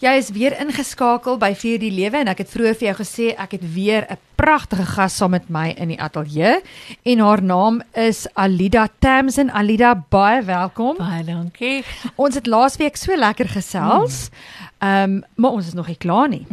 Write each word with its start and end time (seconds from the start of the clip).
Jy 0.00 0.14
is 0.16 0.30
weer 0.32 0.54
ingeskakel 0.56 1.36
by 1.36 1.50
Vier 1.60 1.76
die 1.82 1.90
Lewe 1.92 2.22
en 2.22 2.28
ek 2.32 2.38
het 2.40 2.48
vroeër 2.48 2.76
vir 2.80 2.86
jou 2.86 2.94
gesê 3.02 3.26
ek 3.36 3.50
het 3.58 3.64
weer 3.74 4.06
'n 4.08 4.16
pragtige 4.34 4.86
gas 4.96 5.16
saam 5.16 5.30
met 5.30 5.50
my 5.50 5.74
in 5.76 5.88
die 5.88 6.00
ateljee 6.00 6.62
en 7.04 7.18
haar 7.18 7.42
naam 7.42 7.82
is 7.92 8.26
Alida 8.34 8.88
Tamsin. 8.98 9.50
Alida, 9.50 9.94
baie 10.08 10.42
welkom. 10.42 10.96
Baie 10.96 11.24
dankie. 11.24 11.84
Ons 12.16 12.34
het 12.34 12.46
laasweek 12.46 12.96
so 12.96 13.14
lekker 13.14 13.48
gesels. 13.48 14.30
Ehm, 14.78 15.02
um, 15.02 15.22
maar 15.36 15.50
ons 15.50 15.66
is 15.66 15.74
nog 15.74 15.86
nie 15.86 15.96
klaar 15.98 16.28
nie. 16.28 16.46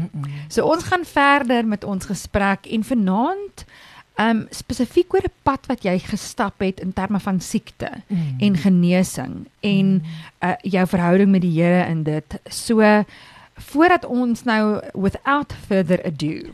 So 0.50 0.66
ons 0.66 0.84
gaan 0.84 1.06
verder 1.06 1.66
met 1.66 1.84
ons 1.84 2.06
gesprek 2.06 2.66
en 2.66 2.84
vanaand 2.84 3.66
ehm 4.18 4.30
um, 4.30 4.48
spesifiek 4.50 5.14
oor 5.14 5.24
'n 5.24 5.32
pad 5.44 5.66
wat 5.68 5.84
jy 5.84 6.00
gestap 6.00 6.60
het 6.60 6.80
in 6.80 6.94
terme 6.94 7.20
van 7.20 7.40
siekte 7.40 7.90
Mm. 8.10 8.36
en 8.40 8.58
genesing 8.58 9.48
en 9.62 10.04
uh, 10.44 10.52
jou 10.62 10.88
verhouding 10.88 11.32
met 11.32 11.42
die 11.42 11.62
Here 11.62 11.88
in 11.90 12.04
dit. 12.04 12.40
So 12.50 13.04
voordat 13.58 14.06
ons 14.06 14.44
nou 14.44 14.80
without 14.94 15.54
further 15.68 16.04
ado. 16.06 16.54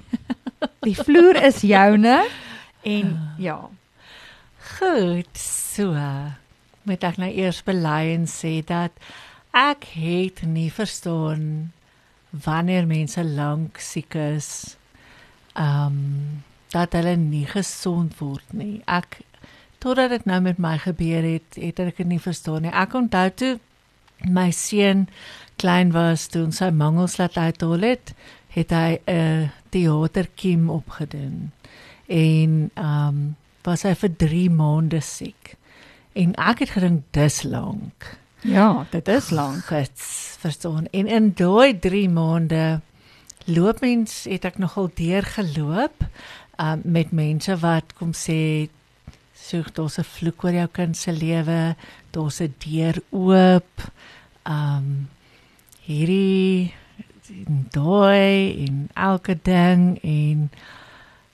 Die 0.84 0.96
vloer 0.96 1.44
is 1.44 1.62
joune 1.62 2.24
en 2.84 3.14
ja. 3.38 3.60
Goed, 4.78 5.38
so. 5.38 5.94
Moet 6.84 7.04
ek 7.04 7.20
nou 7.20 7.30
eers 7.32 7.62
bely 7.64 8.14
en 8.16 8.28
sê 8.28 8.58
dat 8.68 8.96
ek 9.56 9.86
het 9.96 10.42
nie 10.48 10.72
verstaan 10.74 11.72
wanneer 12.34 12.88
mense 12.90 13.24
lank 13.24 13.78
siek 13.84 14.18
is, 14.18 14.50
ehm 15.54 15.86
um, 15.94 16.42
dat 16.74 16.96
hulle 16.98 17.14
nie 17.22 17.46
gesond 17.46 18.16
word 18.18 18.54
nie. 18.58 18.82
Ek 18.90 19.20
totdat 19.84 20.10
dit 20.10 20.24
nou 20.26 20.40
met 20.42 20.58
my 20.58 20.78
gebeur 20.82 21.22
het, 21.22 21.60
het 21.60 21.80
ek 21.84 22.00
dit 22.02 22.10
nie 22.16 22.22
verstaan 22.24 22.66
nie. 22.66 22.72
Ek 22.74 22.96
onthou 22.98 23.28
toe 23.30 23.52
my 24.26 24.48
seun 24.56 25.06
klein 25.64 25.94
was 25.96 26.28
toe 26.32 26.44
ons 26.48 26.60
sy 26.60 26.70
mangels 26.76 27.16
laat 27.22 27.38
uithaal 27.40 27.86
het, 27.88 28.14
het 28.54 28.74
hy 28.76 29.00
'n 29.00 29.16
uh, 29.16 29.50
teaterkiem 29.72 30.70
opgedoen. 30.70 31.52
En 32.08 32.70
ehm 32.74 33.08
um, 33.08 33.36
was 33.64 33.86
hy 33.88 33.94
vir 33.96 34.12
3 34.20 34.50
maande 34.52 35.00
siek. 35.02 35.56
En 36.14 36.36
ek 36.36 36.60
het 36.60 36.74
gedink 36.76 37.04
dis 37.16 37.44
lank. 37.44 38.18
Ja, 38.44 38.86
dit 38.92 39.08
is 39.08 39.30
lank. 39.30 39.66
Gits, 39.66 40.36
verstaan. 40.40 40.88
En 40.92 41.08
in 41.08 41.32
daai 41.34 41.80
3 41.80 42.10
maande 42.10 42.82
loop 43.46 43.80
mens 43.80 44.26
het 44.28 44.46
ek 44.46 44.60
nogal 44.60 44.92
deur 44.96 45.24
geloop 45.24 46.04
um, 46.60 46.82
met 46.84 47.12
mense 47.12 47.56
wat 47.64 47.96
kom 47.98 48.12
sê 48.12 48.68
soek 49.34 49.74
daar's 49.76 49.98
'n 50.00 50.04
vloek 50.04 50.44
oor 50.44 50.54
jou 50.54 50.68
kind 50.72 50.98
se 50.98 51.12
lewe, 51.12 51.76
daar's 52.12 52.40
'n 52.42 52.54
deur 52.60 53.00
oop. 53.12 53.92
Um 54.44 55.08
hierdie 55.88 56.74
en 57.48 57.68
daai 57.74 58.66
en 58.66 58.88
elke 58.94 59.36
ding 59.44 59.98
en 60.04 60.50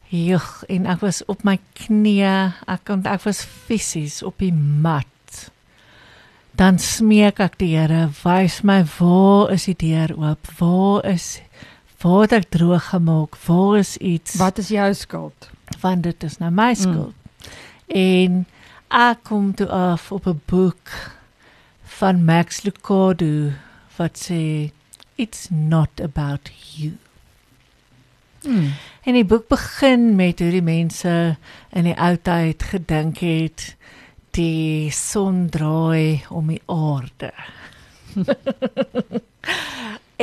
Joch, 0.09 0.64
en 0.66 0.88
ek 0.89 1.03
was 1.06 1.19
op 1.30 1.44
my 1.45 1.59
knieë, 1.78 2.38
ek 2.66 2.88
kon 2.89 3.03
ek 3.06 3.22
was 3.28 3.44
fisies 3.45 4.23
op 4.25 4.39
die 4.41 4.53
mat. 4.56 5.06
Dan 6.58 6.80
smeek 6.81 7.38
ek 7.45 7.59
die 7.61 7.75
Here, 7.75 8.08
wys 8.23 8.64
my 8.66 8.80
waar 8.97 9.53
is 9.53 9.67
die 9.69 9.78
deur 9.78 10.16
oop? 10.17 10.50
Waar 10.58 11.06
is 11.13 11.28
waar 12.02 12.25
het 12.25 12.34
ek 12.39 12.50
droog 12.56 12.89
gemaak? 12.89 13.38
Waar 13.45 13.78
is 13.84 13.97
iets? 14.02 14.39
Wat 14.41 14.58
is 14.58 14.73
jou 14.73 14.89
skuld? 14.97 15.50
Want 15.84 16.08
dit 16.09 16.25
is 16.25 16.39
nou 16.41 16.50
my 16.58 16.72
skuld. 16.73 17.13
Mm. 17.13 17.53
En 18.02 18.44
ek 18.89 19.23
kom 19.30 19.53
toe 19.53 19.69
af 19.69 20.09
op 20.11 20.25
'n 20.25 20.41
boek 20.50 20.89
van 22.02 22.25
Max 22.25 22.63
Lucado 22.66 23.53
wat 24.00 24.17
sê 24.17 24.72
it's 25.19 25.50
not 25.52 26.00
about 26.02 26.50
you. 26.75 26.95
Hmm. 28.41 28.72
En 29.03 29.17
die 29.17 29.25
boek 29.28 29.50
begin 29.52 30.14
met 30.16 30.39
hoe 30.39 30.52
die 30.53 30.64
mense 30.64 31.14
in 31.75 31.89
die 31.89 31.95
ou 32.00 32.16
tyd 32.23 32.64
gedink 32.72 33.19
het 33.19 33.74
die 34.38 34.88
son 34.96 35.50
draai 35.51 36.24
om 36.31 36.47
die 36.53 36.62
aarde. 36.72 37.34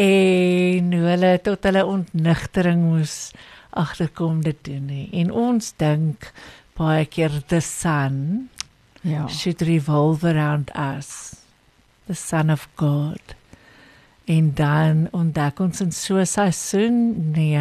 en 0.07 0.93
hulle 0.93 1.33
tot 1.45 1.69
hulle 1.69 1.85
ontnigtering 1.85 2.83
moes 2.89 3.17
agterkom 3.77 4.41
dit 4.45 4.59
doen 4.65 4.87
nie. 4.89 5.07
En 5.21 5.33
ons 5.33 5.73
dink 5.81 6.31
baie 6.77 7.05
keer 7.05 7.43
the 7.53 7.61
sun 7.61 8.49
Ja. 9.07 9.29
should 9.29 9.61
revolve 9.63 10.25
around 10.25 10.71
us. 10.75 11.37
The 12.07 12.15
son 12.15 12.51
of 12.51 12.69
God. 12.77 13.21
En 14.27 14.51
dan 14.55 15.07
ontdek 15.11 15.59
ons 15.63 15.81
in 15.81 15.93
so 15.93 16.17
'n 16.19 16.27
seisoen 16.27 17.31
nee 17.33 17.59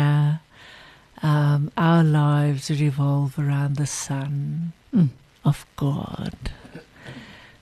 um 1.23 1.69
our 1.75 2.03
lives 2.03 2.69
revolve 2.69 3.37
around 3.41 3.75
the 3.77 3.85
sun 3.85 4.71
Mm. 4.91 5.09
of 5.43 5.65
God. 5.75 6.33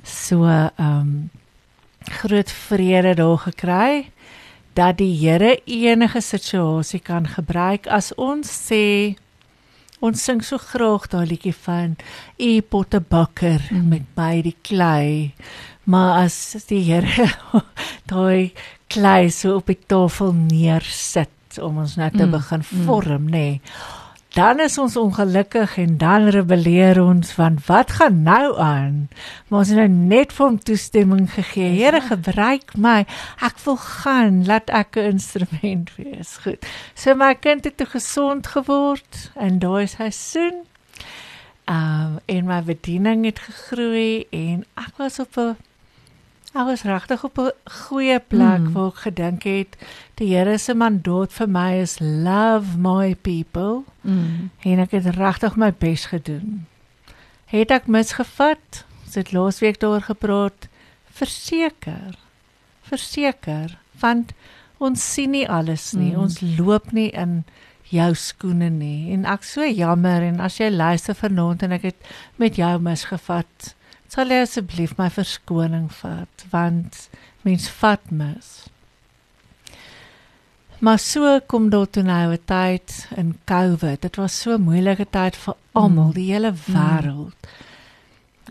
So 0.03 0.43
um 0.77 1.29
groot 2.03 2.51
vrede 2.51 3.13
daar 3.15 3.37
gekry 3.37 4.11
dat 4.73 4.97
die 4.97 5.17
Here 5.27 5.61
enige 5.65 6.21
situasie 6.21 6.99
kan 6.99 7.27
gebruik 7.27 7.87
as 7.87 8.15
ons 8.15 8.71
sê 8.71 9.15
ons 9.99 10.23
sing 10.23 10.43
so 10.43 10.57
graag 10.57 11.07
daai 11.07 11.25
liedjie 11.27 11.55
van 11.55 11.95
u 12.37 12.61
pottebakker 12.61 13.61
Mm. 13.71 13.77
mm. 13.77 13.87
met 13.89 14.01
my 14.15 14.41
die 14.41 14.55
klei 14.61 15.33
maar 15.83 16.23
as 16.23 16.65
die 16.67 16.83
Here 16.83 17.29
daai 18.11 18.51
klei 18.93 19.29
so 19.33 19.57
op 19.59 19.67
die 19.71 19.79
tafel 19.89 20.33
neersit 20.33 21.59
om 21.61 21.83
ons 21.83 21.97
nou 21.99 22.09
te 22.09 22.23
Mm, 22.23 22.29
mm. 22.29 22.37
begin 22.37 22.63
mm. 22.63 22.85
vorm 22.87 23.27
nê. 23.29 23.31
Nee, 23.31 23.61
dan 24.33 24.59
is 24.59 24.77
ons 24.81 24.95
ongelukkig 24.97 25.75
en 25.77 25.97
dan 26.01 26.27
rebelleer 26.33 26.97
ons 27.03 27.35
van 27.37 27.59
wat 27.67 27.91
gaan 27.99 28.23
nou 28.25 28.57
aan? 28.57 28.95
Maar 29.47 29.59
ons 29.59 29.69
het 29.69 29.77
nou 29.77 29.89
net 29.89 30.33
vir 30.33 30.45
hom 30.47 30.57
toestemming 30.57 31.27
gegee 31.35 31.69
Here 31.75 32.01
gebruik 32.01 32.73
my. 32.73 33.03
Ek 33.45 33.61
wil 33.65 33.77
gaan. 33.77 34.41
Laat 34.49 34.73
ek 34.73 34.97
'n 34.97 35.13
instrument 35.13 35.91
wees. 35.97 36.37
Goed. 36.41 36.65
So 36.95 37.13
my 37.13 37.35
kind 37.35 37.63
het 37.63 37.77
toe 37.77 37.87
gesond 37.87 38.47
geword 38.47 39.29
en 39.35 39.59
daai 39.59 39.87
seisoen 39.87 40.65
um 41.69 42.19
en 42.25 42.45
my 42.45 42.61
bediening 42.63 43.25
het 43.25 43.39
gegroei 43.39 44.25
en 44.31 44.65
ek 44.75 44.97
was 44.97 45.19
op 45.19 45.37
'n 45.37 45.55
ek 46.53 46.65
was 46.69 46.83
regtig 46.85 47.23
op 47.23 47.37
'n 47.39 47.51
goeie 47.65 48.19
plek 48.19 48.59
Mm. 48.59 48.67
mm. 48.67 48.73
waar 48.73 48.87
ek 48.87 48.95
gedink 49.07 49.43
het 49.43 49.77
die 50.15 50.35
Here 50.35 50.57
se 50.57 50.73
mandaat 50.73 51.31
vir 51.33 51.47
my 51.49 51.71
is 51.81 51.99
love 51.99 52.77
my 52.77 53.15
people 53.15 53.83
Mm. 54.03 54.49
en 54.63 54.79
ek 54.79 54.91
het 54.91 55.05
regtig 55.15 55.55
my 55.55 55.71
bes 55.71 56.05
gedoen. 56.05 56.65
Het 57.45 57.71
ek 57.71 57.87
misgevat? 57.87 58.85
Ons 59.05 59.15
het 59.15 59.31
laasweek 59.31 59.79
daaroor 59.79 60.01
gepraat. 60.01 60.67
Verseker. 61.11 62.15
Verseker, 62.81 63.77
want 63.99 64.33
ons 64.83 65.13
sien 65.13 65.31
nie 65.31 65.45
alles 65.49 65.93
nie. 65.93 66.11
Mm. 66.11 66.17
Mm. 66.17 66.21
Ons 66.23 66.39
loop 66.57 66.91
nie 66.91 67.09
in 67.15 67.43
jou 67.93 68.13
skoene 68.17 68.69
nie. 68.69 69.13
En 69.13 69.25
ek 69.29 69.43
so 69.43 69.63
jammer 69.69 70.21
en 70.25 70.39
as 70.39 70.57
jy 70.57 70.69
luister 70.73 71.15
vanaand 71.15 71.63
en 71.63 71.71
ek 71.71 71.81
het 71.91 71.95
met 72.41 72.55
jou 72.59 72.79
misgevat, 72.81 73.75
sal 74.13 74.29
jy 74.29 74.41
asseblief 74.45 74.93
my 74.99 75.07
verskoning 75.13 75.87
vat 76.01 76.45
want 76.51 77.07
mens 77.47 77.65
vat 77.81 78.11
mis. 78.13 78.51
Maar 80.83 80.99
so 80.99 81.39
kom 81.47 81.69
daar 81.71 81.87
toe 81.89 82.03
nou 82.03 82.33
'n 82.33 82.39
tyd 82.45 83.07
in 83.15 83.35
COVID. 83.45 84.01
Dit 84.01 84.15
was 84.15 84.39
so 84.41 84.53
'n 84.57 84.61
moeilike 84.61 85.05
tyd 85.09 85.35
vir 85.35 85.55
almal, 85.71 86.07
Mm. 86.07 86.13
die 86.13 86.31
hele 86.31 86.53
wêreld. 86.53 87.35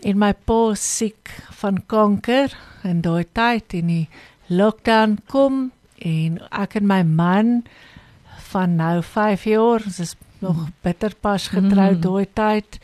En 0.03 0.17
my 0.17 0.33
pa 0.33 0.73
siek 0.75 1.29
van 1.51 1.83
kanker 1.85 2.57
en 2.83 3.01
daai 3.01 3.25
tyd 3.31 3.73
in 3.73 3.87
die 3.87 4.09
lockdown 4.47 5.17
kom 5.27 5.71
en 5.97 6.41
ek 6.51 6.75
en 6.75 6.87
my 6.87 7.03
man 7.03 7.63
van 8.51 8.75
nou 8.75 9.01
5 9.03 9.43
jaar, 9.43 9.81
ons 9.85 9.99
is 9.99 10.15
nog 10.39 10.55
Mm. 10.55 10.73
bitter 10.81 11.15
pas 11.21 11.47
getroud 11.47 11.95
Mm. 11.95 12.01
daai 12.01 12.27
tyd. 12.33 12.79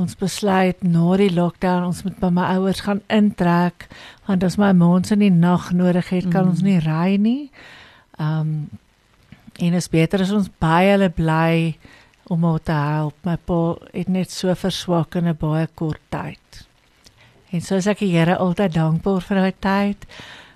Ons 0.00 0.14
besluit 0.16 0.82
na 0.82 1.16
die 1.20 1.30
lockdown 1.34 1.84
ons 1.84 2.02
moet 2.06 2.18
by 2.20 2.30
my 2.32 2.46
ouers 2.56 2.80
gaan 2.80 3.02
intrek 3.12 3.88
want 4.26 4.44
as 4.46 4.56
my 4.56 4.72
ma 4.72 4.86
ons 4.96 5.12
in 5.12 5.18
die 5.18 5.30
nag 5.30 5.72
nodig 5.76 6.08
het, 6.08 6.30
kan 6.30 6.44
Mm. 6.46 6.50
ons 6.50 6.62
nie 6.62 6.78
ry 6.80 7.16
nie. 7.16 7.50
Um 8.18 8.70
en 9.60 9.74
is 9.74 9.88
beter 9.88 10.20
as 10.22 10.32
ons 10.32 10.48
by 10.60 10.84
hulle 10.88 11.10
bly 11.10 11.76
om 12.30 12.42
haar 12.44 12.58
te 12.64 12.72
help. 12.72 13.14
My 13.24 13.36
pa 13.36 13.76
het 13.92 14.08
net 14.08 14.30
so 14.30 14.54
verswak 14.54 15.14
in 15.16 15.28
'n 15.28 15.36
baie 15.36 15.66
kort 15.74 16.00
tyd. 16.10 16.66
En 17.52 17.60
so 17.60 17.76
is 17.76 17.86
ek 17.86 17.98
die 17.98 18.12
Here 18.16 18.36
altyd 18.38 18.72
dankbaar 18.72 19.20
vir 19.20 19.36
daai 19.36 19.54
tyd. 19.60 20.06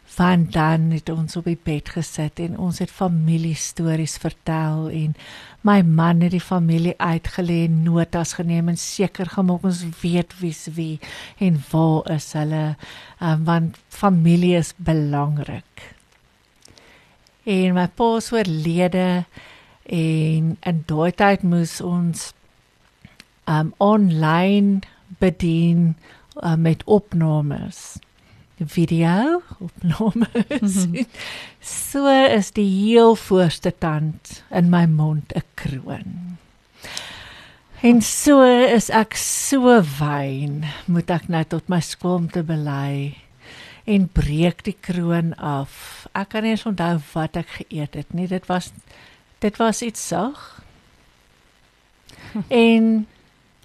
Van 0.06 0.46
dan 0.50 0.90
het 0.94 1.08
ons 1.10 1.36
op 1.36 1.48
die 1.50 1.58
bed 1.58 1.88
gesit 1.96 2.38
en 2.40 2.54
ons 2.62 2.78
het 2.78 2.90
familiestories 2.90 4.16
vertel 4.22 4.86
en 4.88 5.16
my 5.66 5.80
man 5.82 6.22
het 6.22 6.30
die 6.36 6.42
familie 6.42 6.94
uitgelê 7.02 7.64
en 7.66 7.82
notas 7.82 8.36
geneem 8.38 8.70
en 8.70 8.78
seker 8.78 9.26
gemaak 9.34 9.66
ons 9.66 9.82
weet 10.02 10.36
wie's 10.38 10.62
wie 10.78 11.00
en 11.42 11.58
waar 11.72 12.06
is 12.14 12.30
hulle 12.38 12.62
um, 13.18 13.44
want 13.44 13.82
familie 13.90 14.54
is 14.60 14.72
belangrik. 14.78 15.90
En 17.42 17.74
my 17.74 17.88
pa 17.98 18.08
is 18.22 18.30
oorlede 18.32 19.26
en 19.90 20.56
in 20.70 20.82
daai 20.86 21.12
tyd 21.18 21.42
moes 21.42 21.80
ons 21.82 22.30
um 23.50 23.74
online 23.82 24.80
bedien 25.18 25.94
uh, 26.42 26.54
met 26.54 26.82
opnames 26.86 27.98
video 28.64 29.42
opnames. 29.58 30.86
Mhm. 30.86 31.04
so 31.60 32.06
is 32.08 32.50
die 32.56 32.68
heel 32.68 33.16
voorste 33.16 33.74
tand 33.78 34.42
in 34.50 34.70
my 34.70 34.86
mond 34.86 35.34
'n 35.34 35.42
kroon. 35.54 36.38
En 37.80 38.02
so 38.02 38.42
is 38.74 38.88
ek 38.90 39.14
so 39.14 39.82
wyn, 39.98 40.64
moet 40.86 41.10
ek 41.10 41.28
nou 41.28 41.44
tot 41.44 41.68
my 41.68 41.80
skaamte 41.80 42.42
bely 42.42 43.16
en 43.86 44.08
breek 44.08 44.64
die 44.64 44.76
kroon 44.80 45.34
af. 45.36 46.06
Ek 46.16 46.32
kan 46.32 46.42
nie 46.42 46.54
eens 46.56 46.66
onthou 46.66 46.96
wat 47.12 47.36
ek 47.36 47.52
geëet 47.60 47.94
het 47.94 48.14
nie. 48.16 48.26
Dit 48.26 48.48
was 48.50 48.72
dit 49.44 49.56
was 49.60 49.82
iets 49.82 50.00
sag. 50.08 50.62
en 52.48 53.06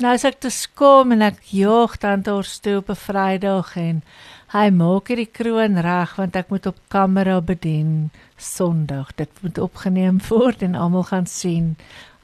nou 0.02 0.14
as 0.14 0.26
ek 0.28 0.42
te 0.44 0.52
skaam 0.54 1.16
en 1.16 1.24
ek 1.32 1.40
jaag 1.56 1.98
dan 2.04 2.26
dors 2.26 2.60
toe 2.60 2.78
op 2.82 2.90
'n 2.90 3.00
Vrydag 3.00 3.76
en 3.78 4.04
hy 4.52 4.68
maak 4.76 5.08
hierdie 5.08 5.30
kroon 5.32 5.80
reg 5.80 6.16
want 6.20 6.36
ek 6.36 6.50
moet 6.52 6.66
op 6.68 6.80
kamera 6.92 7.40
bedien 7.42 8.12
Sondag. 8.42 9.14
Dit 9.16 9.30
moet 9.46 9.60
opgeneem 9.62 10.18
word 10.28 10.64
en 10.66 10.76
almal 10.76 11.06
gaan 11.08 11.28
sien. 11.30 11.76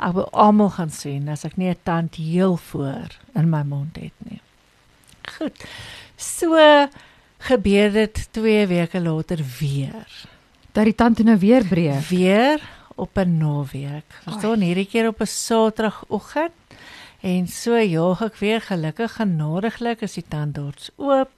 Ek 0.01 0.15
wil 0.18 0.27
almal 0.33 0.74
gaan 0.75 0.91
sien 0.91 1.29
as 1.29 1.45
ek 1.45 1.57
nie 1.57 1.69
'n 1.69 1.79
tand 1.83 2.15
heel 2.15 2.57
voor 2.57 3.15
in 3.35 3.50
my 3.50 3.63
mond 3.63 3.95
het 3.95 4.18
nie. 4.25 4.41
Goed. 5.38 5.56
So 6.18 6.57
gebeur 7.39 7.91
dit 7.91 8.27
2 8.33 8.68
weke 8.68 9.00
later 9.00 9.39
weer. 9.59 10.07
Dat 10.73 10.85
die 10.85 10.95
tand 10.95 11.23
nou 11.23 11.38
weer 11.38 11.63
breek. 11.63 12.09
Weer 12.09 12.59
op 12.95 13.18
'n 13.18 13.38
naweek. 13.38 14.09
Verstaan 14.23 14.59
hierdie 14.59 14.88
keer 14.88 15.07
op 15.07 15.21
'n 15.21 15.25
Saterdagoggend. 15.25 16.51
En 17.21 17.47
so 17.47 17.80
jaag 17.80 18.21
ek 18.21 18.35
weer 18.35 18.62
gelukkig 18.62 19.15
genadiglik 19.15 20.01
is 20.01 20.13
die 20.13 20.25
tandarts 20.27 20.89
oop. 20.97 21.31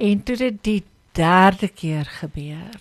En 0.00 0.22
toe 0.22 0.36
dit 0.36 0.56
die 0.64 0.82
derde 1.12 1.68
keer 1.68 2.08
gebeur. 2.20 2.80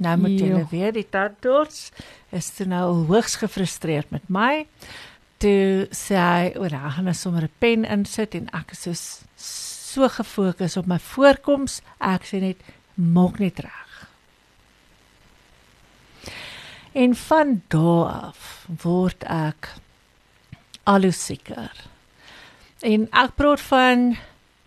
Nou 0.00 0.16
moet 0.20 0.40
jy 0.40 0.64
weer 0.70 0.92
die 0.92 1.06
tandarts 1.08 1.90
is 2.32 2.50
toe 2.56 2.66
nou 2.68 2.80
al 2.86 3.02
hoogs 3.08 3.38
gefrustreerd 3.40 4.12
met 4.12 4.28
my. 4.32 4.66
Toe 5.40 5.88
sê 5.96 6.16
hy, 6.16 6.52
"O, 6.56 6.68
dan 6.68 6.90
gaan 6.90 7.08
ek 7.08 7.14
sommer 7.14 7.42
'n 7.42 7.52
pen 7.58 7.84
insit 7.84 8.34
en 8.34 8.48
ek 8.52 8.70
is 8.70 8.82
so 8.82 8.92
so 9.36 10.08
gefokus 10.08 10.76
op 10.76 10.86
my 10.86 10.98
voorkoms. 10.98 11.80
Ek 12.00 12.24
sê 12.24 12.40
net 12.40 12.56
maak 12.94 13.38
net 13.38 13.58
reg." 13.58 14.08
En 16.92 17.14
van 17.14 17.62
daar 17.68 18.06
af 18.06 18.66
word 18.82 19.24
ek 19.24 19.68
al 20.84 21.02
hoe 21.02 21.12
sieker. 21.12 21.72
En 22.80 23.08
ek 23.12 23.34
praat 23.34 23.60
van 23.60 24.16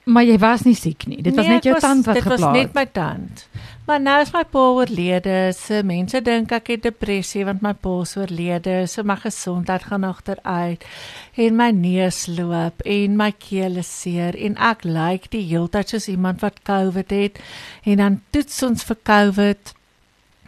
Maar 0.06 0.24
jy 0.28 0.38
was 0.38 0.64
nie 0.68 0.76
siek 0.76 1.06
nie. 1.08 1.22
Dit 1.24 1.36
was 1.36 1.46
Nee, 1.46 1.54
net 1.56 1.64
jou 1.64 1.74
was- 1.74 1.84
tand 1.84 2.06
wat 2.06 2.16
Dit 2.16 2.24
geplaag 2.24 2.40
was 2.40 2.54
net 2.58 2.64
het. 2.64 2.74
my 2.74 2.86
tand. 2.86 3.48
Maar 3.88 4.02
nou 4.02 4.22
is 4.22 4.32
my 4.34 4.44
pa 4.44 4.60
oorlede. 4.60 5.54
Se 5.56 5.82
mense 5.84 6.22
dink 6.22 6.52
ek 6.52 6.68
het 6.68 6.82
depressie 6.84 7.46
want 7.46 7.62
my 7.62 7.74
pa 7.74 8.02
is 8.02 8.16
oorlede. 8.18 8.88
So 8.88 9.04
my 9.04 9.16
gesondheid 9.16 9.84
gaan 9.84 10.04
agteruit 10.04 10.84
en 11.36 11.56
my 11.56 11.70
neus 11.72 12.28
loop 12.28 12.82
en 12.86 13.16
my 13.16 13.32
keel 13.32 13.78
is 13.78 14.02
seer 14.02 14.36
en 14.36 14.58
ek 14.58 14.84
lyk 14.84 15.30
die 15.32 15.48
heeltyd 15.48 15.90
soos 15.90 16.08
iemand 16.08 16.42
wat 16.42 16.60
COVID 16.64 17.10
het 17.12 17.40
en 17.84 17.98
dan 17.98 18.22
toets 18.32 18.64
ons 18.64 18.84
vir 18.84 18.98
COVID 19.04 19.74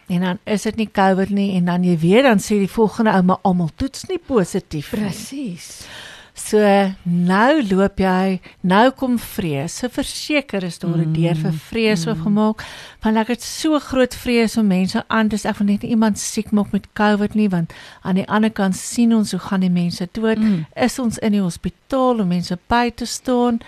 en 0.08 0.22
dan 0.22 0.40
is 0.46 0.62
dit 0.64 0.76
nie 0.76 0.90
COVID 0.92 1.30
nie 1.30 1.56
en 1.58 1.66
dan 1.66 1.84
jy 1.84 1.98
weet 1.98 2.24
dan 2.24 2.38
sê 2.40 2.60
die 2.60 2.70
volgende 2.72 3.12
ou 3.12 3.24
maar 3.24 3.40
almal 3.44 3.70
toets 3.76 4.06
nie 4.10 4.20
positief 4.20 4.92
nie. 4.94 5.02
Presies. 5.02 5.88
So 6.36 6.60
nou 7.08 7.62
loop 7.64 8.02
jy, 8.04 8.42
nou 8.68 8.90
kom 9.00 9.16
vrees. 9.22 9.78
So 9.80 9.88
verseker 9.88 10.66
is 10.68 10.78
daar 10.80 10.98
'n 11.00 11.14
deur 11.14 11.36
vir 11.36 11.54
vrees 11.54 12.06
oopgemaak. 12.08 12.64
Want 13.02 13.18
ek 13.18 13.28
het 13.28 13.42
so 13.44 13.80
groot 13.80 14.14
vrees 14.14 14.58
om 14.58 14.68
mense 14.68 15.04
aan 15.08 15.30
te 15.30 15.48
ek 15.48 15.58
wil 15.58 15.68
net 15.68 15.82
nie 15.82 15.92
iemand 15.92 16.20
siek 16.20 16.52
maak 16.52 16.72
met 16.72 16.94
COVID 16.94 17.36
nie 17.36 17.50
want 17.50 17.72
aan 18.04 18.16
die 18.16 18.28
ander 18.28 18.52
kant 18.52 18.76
sien 18.76 19.14
ons 19.14 19.32
hoe 19.32 19.40
gaan 19.40 19.62
die 19.62 19.70
mense 19.70 20.08
dood. 20.12 20.38
Mm. 20.38 20.66
Is 20.76 21.00
ons 21.00 21.18
in 21.18 21.32
die 21.32 21.42
hospitaal 21.42 22.20
om 22.20 22.28
mense 22.28 22.58
by 22.68 22.92
te 22.96 23.06
staan? 23.06 23.60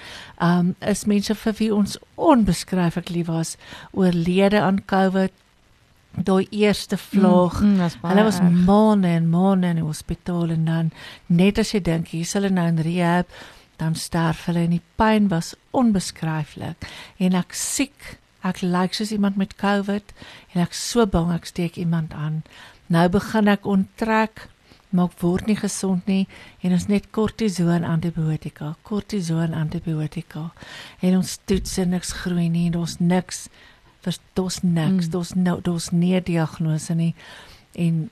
Um 0.42 0.76
is 0.82 1.06
mense 1.06 1.36
vir 1.36 1.54
wie 1.54 1.76
ons 1.76 1.98
onbeskryflik 2.16 3.10
lief 3.10 3.28
was 3.28 3.58
oorlede 3.92 4.62
aan 4.62 4.86
COVID. 4.86 5.32
Daai 6.24 6.48
eerste 6.50 6.98
vlaag. 6.98 7.60
Mm, 7.62 7.76
mm, 7.76 7.90
Hulle 8.02 8.24
was 8.24 8.40
maande 8.42 9.08
en 9.08 9.30
maande 9.30 9.68
in 9.68 9.82
die 9.82 9.86
hospitaal 9.86 10.50
en 10.50 10.66
dan 10.66 10.92
net 11.26 11.60
as 11.62 11.76
jy 11.76 11.82
dink 11.86 12.10
hier 12.14 12.26
is 12.26 12.34
hulle 12.34 12.50
nou 12.50 12.66
in 12.72 12.82
rehab, 12.82 13.30
dan 13.78 13.96
sterf 13.96 14.48
hulle 14.50 14.66
en 14.66 14.74
die 14.78 14.84
pyn 14.98 15.30
was 15.30 15.54
onbeskryflik. 15.78 16.90
En 17.22 17.38
ek 17.38 17.54
siek, 17.54 18.18
ek 18.42 18.64
lyk 18.66 18.98
soos 18.98 19.14
iemand 19.14 19.38
met 19.38 19.54
COVID 19.62 20.14
en 20.56 20.66
ek 20.66 20.74
so 20.74 21.06
bang 21.06 21.34
ek 21.36 21.46
steek 21.46 21.78
iemand 21.78 22.16
aan. 22.18 22.42
Nou 22.90 23.06
begin 23.14 23.52
ek 23.52 23.68
onttrek, 23.70 24.48
maar 24.90 25.12
ek 25.12 25.22
word 25.22 25.50
nie 25.50 25.60
gesond 25.60 26.08
nie 26.10 26.26
en 26.66 26.74
ons 26.74 26.88
net 26.90 27.12
kortison 27.14 27.86
antibiotika, 27.86 28.74
kortison 28.88 29.54
antibiotika. 29.54 30.50
En 31.06 31.20
ons 31.20 31.38
toets 31.46 31.78
en 31.84 31.94
niks 31.94 32.16
groei 32.24 32.48
nie 32.50 32.70
en 32.72 32.80
daar's 32.80 32.98
niks 33.04 33.48
daar's 34.34 34.60
niks, 34.64 35.06
Mm. 35.06 35.12
daar's 35.12 35.34
nou 35.36 35.62
daar's 35.62 35.90
nie 35.92 36.16
'n 36.16 36.24
diagnose 36.24 36.94
nie 36.96 37.14
en 37.76 38.10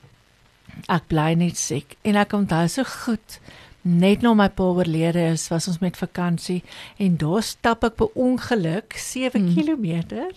ek 0.89 1.07
bly 1.07 1.33
net 1.33 1.57
siek 1.57 1.95
en 2.03 2.15
ek 2.15 2.33
onthou 2.33 2.67
so 2.69 2.83
goed 2.83 3.39
net 3.83 4.21
na 4.21 4.33
my 4.33 4.47
pa 4.49 4.63
oorlede 4.63 5.31
is 5.31 5.47
was 5.49 5.67
ons 5.67 5.79
met 5.79 5.97
vakansie 5.97 6.63
en 6.97 7.17
daar 7.17 7.43
stap 7.43 7.83
ek 7.83 7.95
per 7.95 8.07
ongeluk 8.15 8.93
7 8.97 9.41
Mm. 9.41 9.55
km 9.55 10.33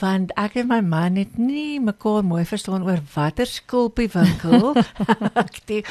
want 0.00 0.30
ek 0.36 0.56
en 0.56 0.68
my 0.68 0.80
man 0.80 1.16
het 1.16 1.38
nie 1.38 1.80
mekaar 1.80 2.22
mooi 2.24 2.44
verstaan 2.44 2.82
oor 2.82 3.00
watter 3.14 3.46
skulpiewinkel 3.46 4.74
ek 5.44 5.66
die 5.66 5.84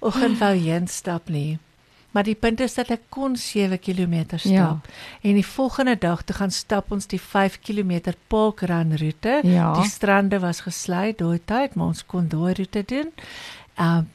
oggend 0.00 0.38
wou 0.40 0.54
heen 0.56 0.88
stap 0.88 1.28
nie 1.28 1.58
maar 2.12 2.24
die 2.24 2.34
punt 2.34 2.60
is 2.60 2.74
dat 2.74 2.90
ek 2.90 3.00
kon 3.08 3.36
7 3.36 3.78
km 3.78 4.24
stap 4.36 4.50
Ja. 4.52 4.80
en 5.22 5.34
die 5.34 5.46
volgende 5.46 5.96
dag 5.98 6.22
te 6.22 6.32
gaan 6.32 6.50
stap 6.50 6.90
ons 6.92 7.06
die 7.06 7.20
5 7.20 7.58
km 7.60 8.12
parkrun 8.28 8.96
roete 8.98 9.40
Ja. 9.44 9.72
Die 9.80 9.88
strande 9.90 10.38
was 10.40 10.60
gesluit 10.60 11.18
daai 11.18 11.40
tyd, 11.44 11.74
maar 11.74 11.86
ons 11.86 12.06
kon 12.06 12.28
daai 12.28 12.54
roete 12.54 12.82
doen. 12.86 13.12
Um 13.78 14.08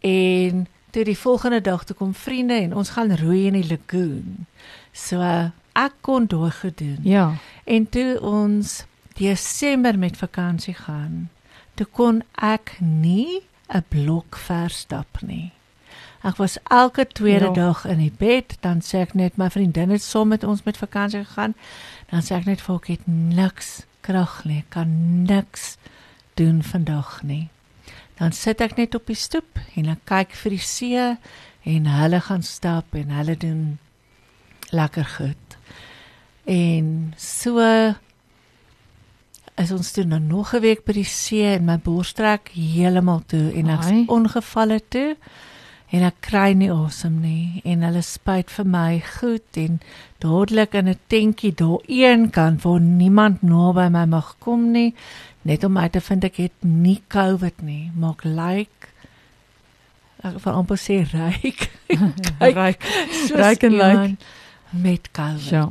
en 0.00 0.66
toe 0.90 1.04
die 1.04 1.18
volgende 1.18 1.60
dag 1.60 1.84
toe 1.84 1.96
kom 1.96 2.14
vriende 2.14 2.54
en 2.54 2.74
ons 2.74 2.88
gaan 2.90 3.16
roei 3.16 3.46
in 3.46 3.52
die 3.60 3.66
lagoon. 3.70 4.46
So 4.92 5.20
uh, 5.20 5.50
ek 5.76 5.92
kon 6.00 6.26
daai 6.26 6.50
gedoen. 6.50 6.98
Ja. 7.04 7.34
En 7.64 7.88
toe 7.88 8.18
ons 8.20 8.84
Desember 9.18 9.98
met 9.98 10.16
vakansie 10.16 10.74
gaan, 10.74 11.28
toe 11.74 11.86
kon 11.86 12.22
ek 12.34 12.76
nie 12.80 13.42
'n 13.68 13.84
blok 13.88 14.36
ver 14.36 14.70
stap 14.70 15.20
nie. 15.22 15.52
Ek 16.22 16.36
was 16.36 16.58
elke 16.68 17.06
tweede 17.06 17.44
Ja. 17.44 17.52
dag 17.52 17.84
in 17.84 17.98
die 17.98 18.12
bed, 18.18 18.56
dan 18.60 18.80
sê 18.80 19.00
ek 19.00 19.14
net 19.14 19.36
my 19.36 19.48
vriendin 19.50 19.90
het 19.90 20.02
saam 20.02 20.28
met 20.28 20.44
ons 20.44 20.62
met 20.64 20.76
vakansie 20.76 21.24
gegaan, 21.24 21.54
dan 22.10 22.20
sê 22.22 22.34
ek 22.36 22.44
net 22.44 22.60
vir 22.60 22.76
ek 22.76 22.86
het 22.86 23.06
niks 23.06 23.82
krag 24.00 24.44
nie, 24.44 24.64
kan 24.68 25.22
niks 25.24 25.76
doen 26.34 26.62
vandag 26.62 27.22
nie. 27.22 27.48
Dan 28.18 28.32
sit 28.32 28.60
ek 28.60 28.76
net 28.76 28.94
op 28.94 29.06
die 29.06 29.16
stoep 29.16 29.58
en 29.76 29.88
ek 29.88 29.98
kyk 30.04 30.34
vir 30.36 30.50
die 30.50 30.58
see 30.58 31.16
en 31.64 31.86
hulle 31.86 32.20
gaan 32.20 32.42
stap 32.42 32.94
en 32.94 33.10
hulle 33.10 33.36
doen 33.36 33.78
lekker 34.70 35.04
goed. 35.04 35.56
En 36.44 37.14
so 37.16 37.60
is 39.60 39.72
ons 39.72 39.92
toe 39.92 40.04
nou 40.04 40.20
nog 40.20 40.54
'n 40.54 40.60
week 40.60 40.84
by 40.84 40.92
die 40.92 41.04
see 41.04 41.44
en 41.56 41.64
my 41.64 41.76
bors 41.78 42.12
trek 42.12 42.50
heeltemal 42.54 43.22
toe 43.26 43.52
en 43.54 43.68
ek's 43.68 43.86
Ai. 43.86 44.04
ongevalle 44.08 44.80
toe 44.88 45.16
en 45.90 46.04
ek 46.06 46.20
kry 46.22 46.52
nie 46.54 46.70
asem 46.70 47.18
nie 47.22 47.62
en 47.64 47.82
hulle 47.86 48.02
spuit 48.06 48.50
vir 48.50 48.68
my 48.74 49.00
goed 49.18 49.58
en 49.62 49.80
dadelik 50.22 50.74
in 50.74 50.88
'n 50.88 50.98
tentjie 51.08 51.52
daar 51.54 51.82
een 51.86 52.30
kant 52.30 52.62
waar 52.62 52.80
niemand 52.80 53.42
naby 53.42 53.88
my 53.88 54.04
mag 54.06 54.36
kom 54.38 54.70
nie 54.72 54.94
net 55.42 55.64
om 55.64 55.78
uit 55.78 55.92
te 55.92 56.00
vind 56.00 56.24
ek 56.24 56.36
het 56.36 56.56
nie 56.62 57.02
COVID 57.08 57.62
nie 57.62 57.90
maar 57.94 58.14
ek 58.18 58.24
lyk 58.24 58.88
ek 60.24 60.44
wil 60.44 60.54
amper 60.54 60.76
sê 60.76 61.02
ryk 61.12 61.70
Ryk. 62.40 62.82
Ryk 63.34 63.62
en 63.62 63.72
lyk. 63.72 63.90
iemand 63.90 64.20
met 64.70 65.10
COVID 65.10 65.48
Ja. 65.50 65.68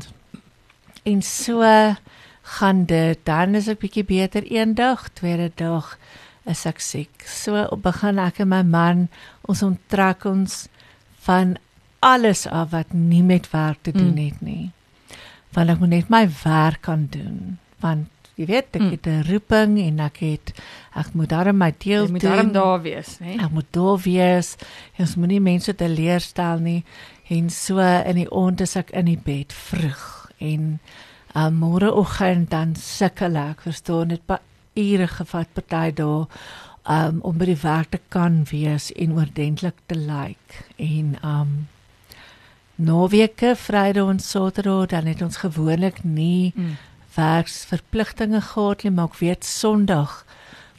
En 1.03 1.21
so 1.21 1.61
gaan 2.41 2.85
dit. 2.85 3.19
Dan 3.23 3.55
is 3.55 3.67
ek 3.67 3.79
bietjie 3.83 4.03
beter 4.03 4.43
een 4.45 4.75
dag, 4.75 5.09
tweede 5.13 5.51
dag 5.55 5.97
is 6.49 6.65
ek 6.65 6.79
siek. 6.81 7.25
So 7.25 7.67
begin 7.81 8.19
ek 8.19 8.41
en 8.43 8.49
my 8.51 8.61
man 8.65 9.07
ons 9.49 9.63
onttrek 9.65 10.25
ons 10.29 10.67
van 11.25 11.55
alles 12.05 12.45
af 12.47 12.69
wat 12.71 12.93
nie 12.93 13.23
met 13.25 13.49
werk 13.51 13.81
te 13.83 13.91
doen 13.91 14.13
Mm. 14.15 14.25
het 14.25 14.41
nie. 14.41 14.71
Want 15.53 15.69
ek 15.69 15.79
moet 15.79 15.89
net 15.89 16.09
my 16.09 16.27
werk 16.43 16.81
kan 16.81 17.07
doen. 17.11 17.57
Want 17.81 18.07
jy 18.35 18.45
weet, 18.45 18.75
ek 18.75 18.81
het 18.91 19.07
'n 19.07 19.23
roeping 19.27 19.79
en 19.79 19.99
ek 19.99 20.17
het 20.17 20.53
ek 20.95 21.13
moet 21.13 21.29
daarom 21.29 21.57
my 21.57 21.73
deel 21.77 22.05
Jy 22.05 22.11
moet 22.11 22.21
doen. 22.21 22.51
daar 22.51 22.81
wees, 22.81 23.17
né? 23.19 23.35
Ek 23.43 23.51
moet 23.51 23.65
daar 23.71 23.97
wees. 23.97 24.55
Ons 24.99 25.15
moenie 25.15 25.41
mense 25.41 25.75
teleurstel 25.75 26.59
nie. 26.59 26.83
En 27.29 27.49
so 27.49 27.77
in 27.79 28.15
die 28.15 28.31
aand 28.31 28.61
is 28.61 28.75
ek 28.75 28.89
in 28.91 29.05
die 29.05 29.17
bed 29.23 29.53
vroeg 29.53 30.29
en 30.39 30.79
uh, 31.35 31.49
môreoggend 31.49 32.49
dan 32.49 32.75
sukkel 32.75 33.35
ek, 33.35 33.61
verstaan 33.61 34.07
dit 34.07 34.25
pa 34.25 34.39
ure 34.75 35.07
gevat 35.07 35.47
party 35.53 35.91
dae 35.91 36.25
um, 36.89 37.19
om 37.21 37.37
by 37.37 37.45
die 37.51 37.61
werk 37.61 37.89
te 37.93 37.99
kan 38.09 38.43
wees 38.49 38.89
en 38.97 39.13
oordentlik 39.17 39.77
te 39.85 39.95
lyk. 39.95 40.37
Like. 40.37 40.63
En 40.77 41.15
um 41.23 41.67
naweke, 42.79 43.55
Vrydag 43.59 44.09
en 44.09 44.19
Saterdag 44.23 44.85
dan 44.93 45.05
het 45.05 45.21
ons 45.21 45.37
gewoonlik 45.37 46.03
nie 46.03 46.53
Mm. 46.55 46.77
werksverpligtinge 47.15 48.41
gehad 48.41 48.83
nie, 48.83 48.91
maar 48.91 49.05
ek 49.11 49.17
weet 49.19 49.43
Sondag 49.45 50.25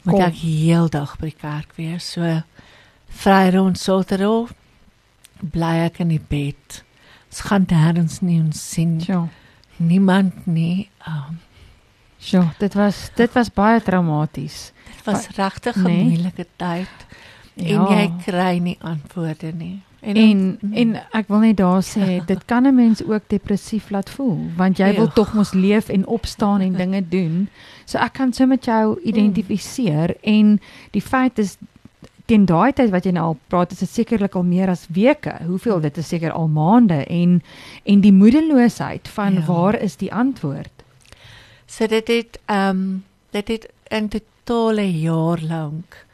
moet 0.03 0.15
Kom. 0.15 0.23
ek 0.23 0.33
heeldag 0.41 1.17
by 1.19 1.29
die 1.29 1.37
kerk 1.41 1.75
wees. 1.77 2.11
So 2.15 2.41
Vrydag 3.21 3.67
en 3.67 3.75
Saterdag 3.75 4.53
bly 5.41 5.75
ek 5.85 5.99
in 5.99 6.07
die 6.09 6.19
bed. 6.29 6.83
Ons 7.31 7.41
gaan 7.47 7.65
nêrens 7.69 8.21
nie 8.21 8.39
ons 8.41 8.59
sien 8.71 8.99
Sjoe. 9.01 9.27
niemand 9.77 10.47
nie. 10.47 10.89
Um, 11.07 11.39
Sjoe, 12.19 12.49
dit 12.59 12.73
was 12.73 13.09
dit 13.15 13.33
was 13.33 13.49
baie 13.49 13.81
traumaties. 13.81 14.71
Dit 15.03 15.13
was 15.13 15.27
regtig 15.35 15.75
'n 15.75 15.83
Nee. 15.83 16.03
moeilike 16.03 16.45
tyd 16.55 16.97
en 17.55 17.85
jy 17.87 18.11
kry 18.25 18.57
nie 18.57 18.77
antwoorde 18.81 19.51
nie. 19.53 19.81
En 20.01 20.57
en 20.73 20.95
ek 21.13 21.27
wil 21.27 21.39
net 21.39 21.57
daar 21.57 21.81
sê 21.83 22.19
dit 22.31 22.45
kan 22.45 22.65
'n 22.67 22.75
mens 22.75 23.03
ook 23.03 23.21
depressief 23.27 23.89
laat 23.89 24.09
voel 24.09 24.39
want 24.57 24.77
jy 24.77 24.93
wil 24.95 25.05
Ja. 25.05 25.11
tog 25.11 25.33
mos 25.33 25.53
leef 25.53 25.89
en 25.89 26.07
opstaan 26.07 26.61
en 26.61 26.73
dinge 26.83 27.07
doen. 27.09 27.49
So 27.85 27.97
ek 27.97 28.13
kan 28.13 28.33
so 28.33 28.45
met 28.45 28.65
jou 28.65 28.99
identifiseer 29.03 30.15
en 30.23 30.59
die 30.91 31.01
feit 31.01 31.39
is 31.39 31.57
teen 32.25 32.45
daai 32.45 32.71
tyd 32.73 32.89
wat 32.89 33.03
jy 33.05 33.11
nou 33.11 33.25
al 33.25 33.37
praat 33.47 33.71
is 33.71 33.79
dit 33.79 33.89
sekerlik 33.89 34.35
al 34.35 34.43
meer 34.43 34.69
as 34.69 34.87
weke. 34.89 35.33
Hoeveel 35.45 35.79
dit 35.81 35.97
is 35.97 36.07
seker 36.07 36.31
al 36.31 36.47
maande 36.47 37.05
en 37.05 37.41
en 37.85 38.01
die 38.01 38.13
moedeloosheid 38.13 39.07
van 39.07 39.33
Ja. 39.33 39.45
waar 39.45 39.75
is 39.81 39.95
die 39.97 40.13
antwoord? 40.13 40.71
So 41.65 41.87
dit 41.87 42.07
het 42.07 42.39
ehm 42.45 42.69
um, 42.69 43.03
dit 43.31 43.47
het 43.47 43.67
in 43.91 44.07
totale 44.09 44.87
jaar 44.99 45.41
lank 45.41 46.05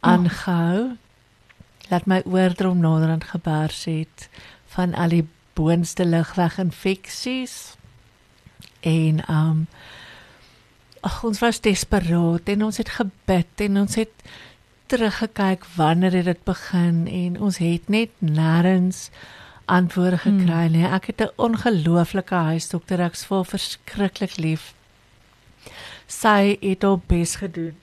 aangehou. 0.00 0.96
Laat 1.88 2.06
my 2.06 2.20
oordrom 2.28 2.82
naderhand 2.84 3.24
gebars 3.24 3.84
het 3.88 4.28
van 4.74 4.94
al 4.94 5.08
die 5.08 5.24
boonste 5.56 6.04
lugweginfeksies. 6.04 7.76
En 8.80 9.24
ehm 9.24 9.48
um, 9.50 9.66
ag 11.00 11.24
ons 11.24 11.38
was 11.38 11.60
desperaat 11.62 12.48
en 12.50 12.64
ons 12.64 12.76
het 12.76 12.88
gebid 12.90 13.62
en 13.66 13.76
ons 13.78 13.94
het 13.94 14.24
teruggekyk 14.90 15.64
wanneer 15.76 16.12
het 16.12 16.24
dit 16.24 16.40
begin 16.44 17.06
en 17.06 17.40
ons 17.40 17.58
het 17.62 17.88
net 17.88 18.10
nêrens 18.18 19.08
antwoorde 19.64 20.18
Hmm. 20.22 20.40
gekry 20.40 20.66
nie. 20.72 20.86
Ek 20.86 21.06
het 21.06 21.20
'n 21.20 21.30
ongelooflike 21.36 22.34
huisdokter 22.34 23.00
ek's 23.00 23.24
vol 23.24 23.44
verskriklik 23.44 24.36
lief. 24.36 24.74
Sy 26.08 26.56
het 26.60 26.82
haar 26.82 27.00
bes 27.06 27.36
gedoen 27.36 27.76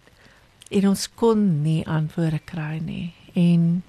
en 0.75 0.87
ons 0.89 1.07
kon 1.13 1.41
nie 1.63 1.83
antwoorde 1.87 2.41
kry 2.49 2.79
nie. 2.81 3.13
En 3.37 3.83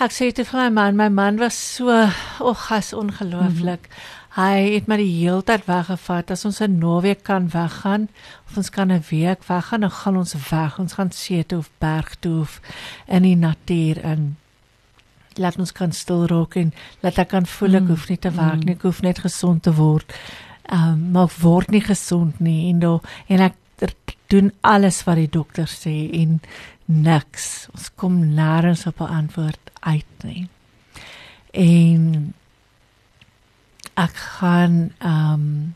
ek 0.00 0.14
sê 0.14 0.30
te 0.32 0.46
vir 0.48 0.60
my 0.64 0.70
man, 0.70 0.96
my 0.96 1.08
man 1.12 1.38
was 1.42 1.58
so, 1.58 1.92
ag, 1.92 2.68
hy's 2.70 2.94
ongelooflik. 2.96 3.88
Mm 3.88 3.92
-hmm. 3.92 4.16
Hy 4.38 4.76
het 4.76 4.86
my 4.86 5.00
die 5.00 5.10
hele 5.10 5.42
tyd 5.42 5.64
weggevat. 5.66 6.30
As 6.30 6.44
ons 6.44 6.60
'n 6.62 6.78
naweek 6.78 7.22
kan 7.24 7.48
weggaan 7.50 8.08
of 8.46 8.56
ons 8.56 8.70
kan 8.70 8.92
'n 8.92 9.02
week 9.10 9.42
weggaan, 9.44 9.80
dan 9.80 9.90
gaan 9.90 10.16
ons 10.16 10.34
weg. 10.50 10.78
Ons 10.78 10.92
gaan 10.92 11.10
see 11.10 11.46
toe 11.46 11.58
of 11.58 11.70
berg 11.78 12.14
toe 12.20 12.40
of 12.40 12.60
in 13.06 13.22
die 13.22 13.36
natuur 13.36 14.04
in. 14.04 14.36
Laat 15.34 15.58
ons 15.58 15.72
kan 15.72 15.92
stil 15.92 16.26
raak 16.26 16.54
en 16.56 16.72
laat 17.00 17.18
ek 17.18 17.28
kan 17.28 17.46
voel 17.46 17.74
ek 17.74 17.82
Mm, 17.82 17.88
hoef 17.88 18.08
nie 18.08 18.18
te 18.18 18.30
werk 18.30 18.54
mm. 18.54 18.64
nie, 18.64 18.74
ek 18.74 18.82
hoef 18.82 19.02
net 19.02 19.18
gesond 19.18 19.62
te 19.62 19.74
word. 19.74 20.14
Ehm 20.68 20.92
um, 20.92 21.10
maar 21.10 21.32
word 21.40 21.70
nie 21.70 21.80
gesond 21.80 22.40
nie 22.40 22.68
en 22.72 22.78
dan 22.78 23.00
en 23.26 23.40
ek 23.40 23.54
doen 24.28 24.52
alles 24.60 25.00
wat 25.06 25.16
die 25.16 25.30
dokter 25.32 25.68
sê 25.70 25.94
en 26.12 26.40
niks. 26.84 27.68
Ons 27.72 27.88
kom 27.96 28.18
nêrens 28.36 28.86
op 28.86 29.00
'n 29.00 29.14
antwoord 29.20 29.70
uit 29.80 30.24
nie. 30.24 30.48
En 31.52 32.34
ek 33.94 34.14
gaan 34.14 34.92
ehm 34.98 35.32
um, 35.32 35.74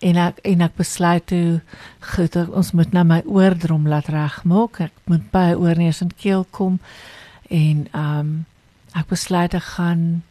en 0.00 0.16
ek 0.16 0.38
en 0.42 0.60
ek 0.60 0.74
besluit 0.76 1.26
toe 1.26 1.60
goed 2.00 2.36
ons 2.36 2.72
moet 2.72 2.92
nou 2.92 3.04
my 3.04 3.22
oordrom 3.24 3.88
laat 3.88 4.08
regmaak. 4.08 4.80
Ek 4.80 4.92
moet 5.04 5.30
by 5.30 5.54
oorneus 5.54 6.00
en 6.00 6.10
keel 6.16 6.46
kom 6.50 6.80
en 7.48 7.88
ehm 7.92 8.18
um, 8.18 8.46
ek 8.94 9.06
besluit 9.06 9.54
ek 9.54 9.62
gaan 9.62 10.22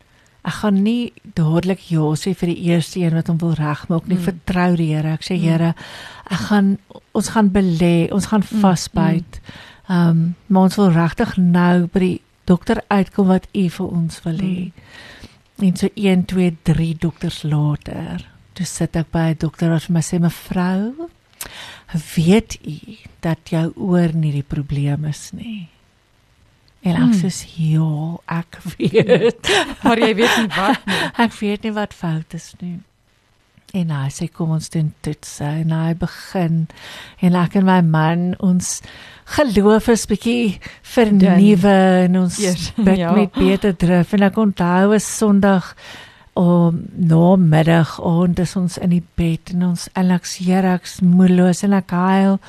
ek 0.43 0.57
gaan 0.59 0.81
nie 0.83 1.13
dadelik 1.37 1.85
ja 1.89 2.09
sê 2.19 2.33
vir 2.35 2.51
die 2.51 2.71
eerste 2.71 2.99
een 2.99 3.15
wat 3.15 3.29
hom 3.31 3.39
wil 3.39 3.55
regmaak 3.55 4.07
nie. 4.07 4.17
Mm. 4.17 4.25
Vertrou 4.27 4.75
die 4.75 4.89
Here. 4.91 5.13
Ek 5.13 5.23
sê 5.23 5.37
Mm. 5.37 5.43
Here, 5.43 5.75
ek 6.29 6.41
gaan 6.49 6.77
ons 7.13 7.29
gaan 7.29 7.49
belê, 7.51 8.11
ons 8.11 8.25
gaan 8.25 8.43
Mm, 8.43 8.59
vasbyt. 8.61 9.41
Ehm 9.89 10.09
um, 10.09 10.35
maar 10.47 10.63
ons 10.63 10.75
wil 10.75 10.91
regtig 10.91 11.37
nou 11.37 11.87
by 11.87 11.99
die 11.99 12.21
dokter 12.45 12.81
uitkom 12.89 13.27
wat 13.27 13.47
u 13.53 13.69
vir 13.69 13.87
ons 13.87 14.23
wil 14.23 14.37
hê. 14.37 14.71
En 15.63 15.75
so 15.75 15.87
1 15.95 16.25
2 16.25 16.57
3 16.63 16.95
dokters 16.99 17.43
later, 17.43 18.25
toe 18.53 18.65
sit 18.65 18.95
ek 18.95 19.11
by 19.11 19.31
'n 19.31 19.37
dokter 19.39 19.69
wat 19.69 19.83
vir 19.83 19.93
my 19.93 20.01
sê 20.01 20.19
mevrou, 20.19 21.09
weet 22.15 22.57
u 22.65 22.97
dat 23.21 23.49
jou 23.49 23.71
oor 23.75 24.13
nie 24.13 24.31
die 24.31 24.43
probleem 24.43 25.05
is 25.05 25.31
nie. 25.33 25.72
En 26.83 26.95
ek 26.95 27.13
Mm. 27.13 27.29
sê 27.31 27.47
ja, 27.55 28.17
ek 28.39 28.57
weet. 28.77 29.51
Maar 29.83 29.99
jy 29.99 30.15
weet 30.15 30.37
nie 30.37 30.49
wat 30.57 30.85
nie. 30.85 30.95
Ek 31.25 31.33
weet 31.39 31.63
nie 31.63 31.71
wat 31.71 31.93
fout 31.93 32.33
is 32.33 32.53
nie. 32.59 32.79
En 33.73 33.89
hy 33.89 34.09
sê 34.13 34.27
kom 34.29 34.51
ons 34.51 34.69
doen 34.69 34.91
toetse 35.01 35.41
en 35.47 35.71
hy 35.71 35.93
begin 35.97 36.67
en 37.25 37.35
ek 37.39 37.55
en 37.55 37.65
my 37.65 37.79
man 37.81 38.35
ons 38.39 38.81
geloof 39.37 39.87
is 39.89 40.03
bietjie 40.11 40.59
vernuwe 40.83 41.73
en 42.05 42.17
ons 42.19 42.37
Eers, 42.43 42.67
bid 42.85 42.97
ja. 42.99 43.13
met 43.17 43.31
beter 43.33 43.73
drif 43.73 44.13
en 44.13 44.23
ek 44.29 44.37
onthou 44.37 44.93
'n 44.93 44.99
Sondag 44.99 45.73
om 46.35 46.83
namiddag 46.97 47.99
aand 48.03 48.39
is 48.39 48.55
ons 48.55 48.77
in 48.77 48.89
die 48.89 49.03
bed 49.17 49.53
en 49.55 49.63
ons 49.71 49.87
en 49.95 50.11
ek 50.11 50.25
sê 50.25 50.61
ek's 50.75 50.99
moedeloos 51.01 51.63
en 51.63 51.73
ek 51.73 51.89
huil 51.91 52.39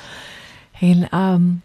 en 0.81 1.09
um 1.12 1.62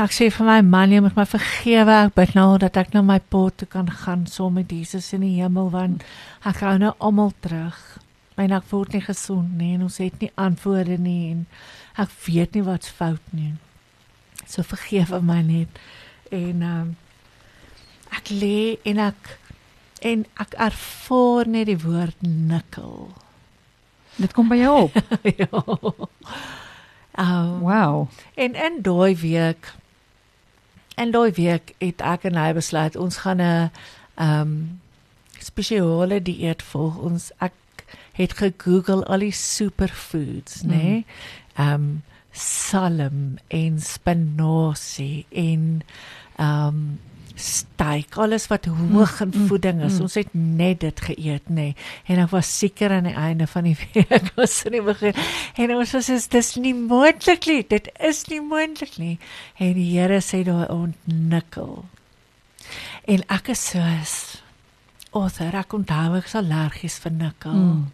ek 0.00 0.14
sê 0.16 0.26
vir 0.32 0.46
my 0.46 0.60
man 0.64 0.92
jy 0.94 1.00
moet 1.04 1.16
my 1.18 1.26
vergewe. 1.28 1.96
Ek 2.06 2.14
bid 2.16 2.34
nou 2.36 2.54
dat 2.62 2.76
ek 2.80 2.94
na 2.94 3.02
my 3.04 3.18
pa 3.32 3.42
toe 3.52 3.66
kan 3.68 3.88
gaan 4.02 4.22
saam 4.30 4.56
met 4.56 4.72
Jesus 4.72 5.10
in 5.16 5.24
die 5.26 5.36
hemel 5.40 5.68
want 5.72 6.04
ek 6.46 6.62
hou 6.64 6.76
nou 6.80 6.92
almal 6.98 7.34
terug. 7.44 7.76
En 8.40 8.54
ek 8.56 8.68
word 8.70 8.94
nie 8.96 9.04
gesond 9.04 9.58
nie 9.58 9.74
en 9.76 9.84
ons 9.88 9.98
het 10.00 10.16
nie 10.22 10.30
antwoorde 10.40 10.96
nie 10.96 11.32
en 11.32 11.42
ek 12.00 12.14
weet 12.24 12.56
nie 12.56 12.64
wat's 12.64 12.92
fout 13.00 13.34
nie. 13.36 13.52
So 14.46 14.64
vergewe 14.64 15.20
my 15.20 15.42
net. 15.44 15.82
En 16.32 16.64
um 16.64 16.94
ek 18.16 18.32
lê 18.32 18.78
en 18.88 19.02
ek 19.10 19.34
en 20.06 20.24
ek 20.40 20.56
ervaar 20.56 21.50
net 21.50 21.68
die 21.68 21.80
woord 21.82 22.24
nikkel. 22.24 23.10
Dit 24.16 24.32
kom 24.36 24.48
by 24.48 24.62
jou 24.62 24.78
op. 24.86 24.96
ja. 25.42 25.50
Um, 27.20 27.60
Wow. 27.60 28.08
En 28.34 28.54
in 28.56 28.80
daai 28.82 29.12
week 29.20 29.74
in 31.00 31.10
daai 31.14 31.32
week 31.32 31.74
het 31.80 32.02
ek 32.04 32.26
en 32.28 32.36
hy 32.36 32.52
besluit 32.56 32.96
ons 32.96 33.16
gaan 33.24 33.40
'n 33.40 33.70
ehm 34.20 34.40
um, 34.40 34.80
spesiale 35.40 36.22
dieet 36.22 36.62
volg. 36.62 36.96
Ons 36.96 37.32
ek 37.38 37.56
het 38.12 38.32
gegoogel 38.36 39.04
al 39.04 39.24
die 39.24 39.32
superfoods, 39.32 40.62
nê? 40.62 40.68
Nee? 40.68 41.04
Ehm 41.56 41.74
um, 41.74 42.02
salm 42.32 43.38
en 43.48 43.80
spinasie 43.80 45.26
en 45.30 45.82
ehm 46.36 46.66
um, 46.66 46.98
steak, 47.40 48.16
alles 48.20 48.46
wat 48.50 48.68
hoog 48.70 49.20
in 49.24 49.32
mm, 49.34 49.46
voeding 49.48 49.82
is. 49.82 49.96
mm. 49.96 50.06
Ons 50.06 50.16
het 50.20 50.34
net 50.36 50.80
dit 50.84 51.02
geëet, 51.08 51.48
nê. 51.48 51.54
Nee. 51.54 51.76
En 52.10 52.22
ek 52.24 52.32
was 52.34 52.50
seker 52.58 52.94
aan 52.96 53.08
die 53.08 53.16
einde 53.16 53.46
van 53.50 53.68
die 53.68 53.76
week 53.82 54.32
was 54.36 54.58
in 54.68 54.78
die 54.78 54.84
begin 54.84 55.16
en 55.56 55.76
ons 55.76 55.94
was 55.96 56.10
soos 56.10 56.28
dis 56.32 56.52
nie 56.60 56.74
moontlik 56.74 57.46
nie. 57.50 57.62
Dit 57.68 57.90
is 58.10 58.24
nie 58.30 58.40
moontlik 58.44 58.98
nie. 59.00 59.16
En 59.58 59.74
die 59.78 59.88
Here 59.90 60.20
sê 60.24 60.42
daai 60.46 60.68
ontnikkel. 60.72 61.80
En 63.10 63.26
ek 63.28 63.52
is 63.56 63.64
soos 63.72 64.14
Other, 65.10 65.56
ek 65.58 65.72
onthou 65.74 66.20
ek 66.20 66.28
is 66.28 66.36
allergies 66.38 67.00
vir 67.02 67.10
nikkel. 67.16 67.56
Mm. 67.56 67.88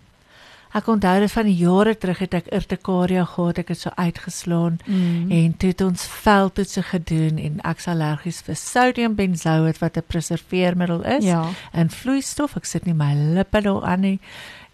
Ek 0.76 0.88
onthou 0.92 1.14
dit 1.22 1.32
van 1.32 1.48
jare 1.56 1.94
terug 1.98 2.18
het 2.20 2.34
ek 2.34 2.50
urtikaria 2.52 3.22
gehad, 3.24 3.58
ek 3.62 3.68
het 3.72 3.78
so 3.80 3.90
uitgeslaan 3.96 4.78
Mm. 4.86 5.30
en 5.32 5.56
toe 5.56 5.68
het 5.70 5.80
ons 5.80 6.02
veldtoetse 6.06 6.82
gedoen 6.82 7.38
en 7.38 7.60
ek's 7.64 7.86
allergies 7.88 8.42
vir 8.44 8.54
sodiumbenzoat 8.60 9.78
wat 9.80 9.96
'n 9.96 10.02
preserveermiddel 10.06 11.02
is 11.04 11.24
Ja. 11.24 11.48
in 11.72 11.88
vloeistof. 11.90 12.56
Ek 12.56 12.64
sit 12.64 12.84
nie 12.86 12.94
my 12.94 13.14
lippe 13.14 13.60
daaraan 13.62 14.00
nie 14.00 14.20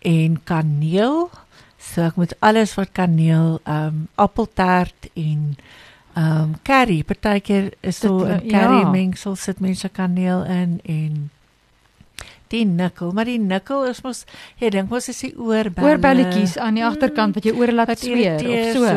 en 0.03 0.41
kaneel, 0.45 1.31
So 1.83 2.03
ek 2.07 2.17
moet 2.17 2.33
alles 2.41 2.75
wat 2.79 2.93
kaneel, 2.93 3.59
ehm 3.65 3.87
um, 3.87 4.09
appeltaart 4.15 5.09
en 5.15 5.57
ehm 6.15 6.43
um, 6.43 6.55
curry, 6.63 7.03
partykeer 7.03 7.73
is 7.81 7.97
so 7.99 8.25
'n 8.25 8.41
ja. 8.45 8.59
curry 8.59 8.91
mengsel 8.91 9.37
sit 9.37 9.61
mense 9.61 9.89
kaneel 9.89 10.45
in 10.45 10.81
en 10.85 11.31
die 12.53 12.65
nikkel, 12.69 13.13
maar 13.17 13.29
die 13.29 13.39
nikkel 13.41 13.87
is 13.89 14.03
mos 14.05 14.23
jy 14.61 14.71
dink 14.75 14.91
mos 14.93 15.09
is 15.11 15.23
die 15.25 15.33
oorbelle. 15.37 15.95
Oorbelletjies 15.95 16.57
aan 16.61 16.79
die 16.79 16.85
agterkant 16.87 17.39
wat 17.39 17.47
jy 17.49 17.55
oor 17.57 17.73
laat 17.75 17.93
sweer 17.99 18.37
of 18.37 18.45
irriteer 18.45 18.77
so. 18.77 18.91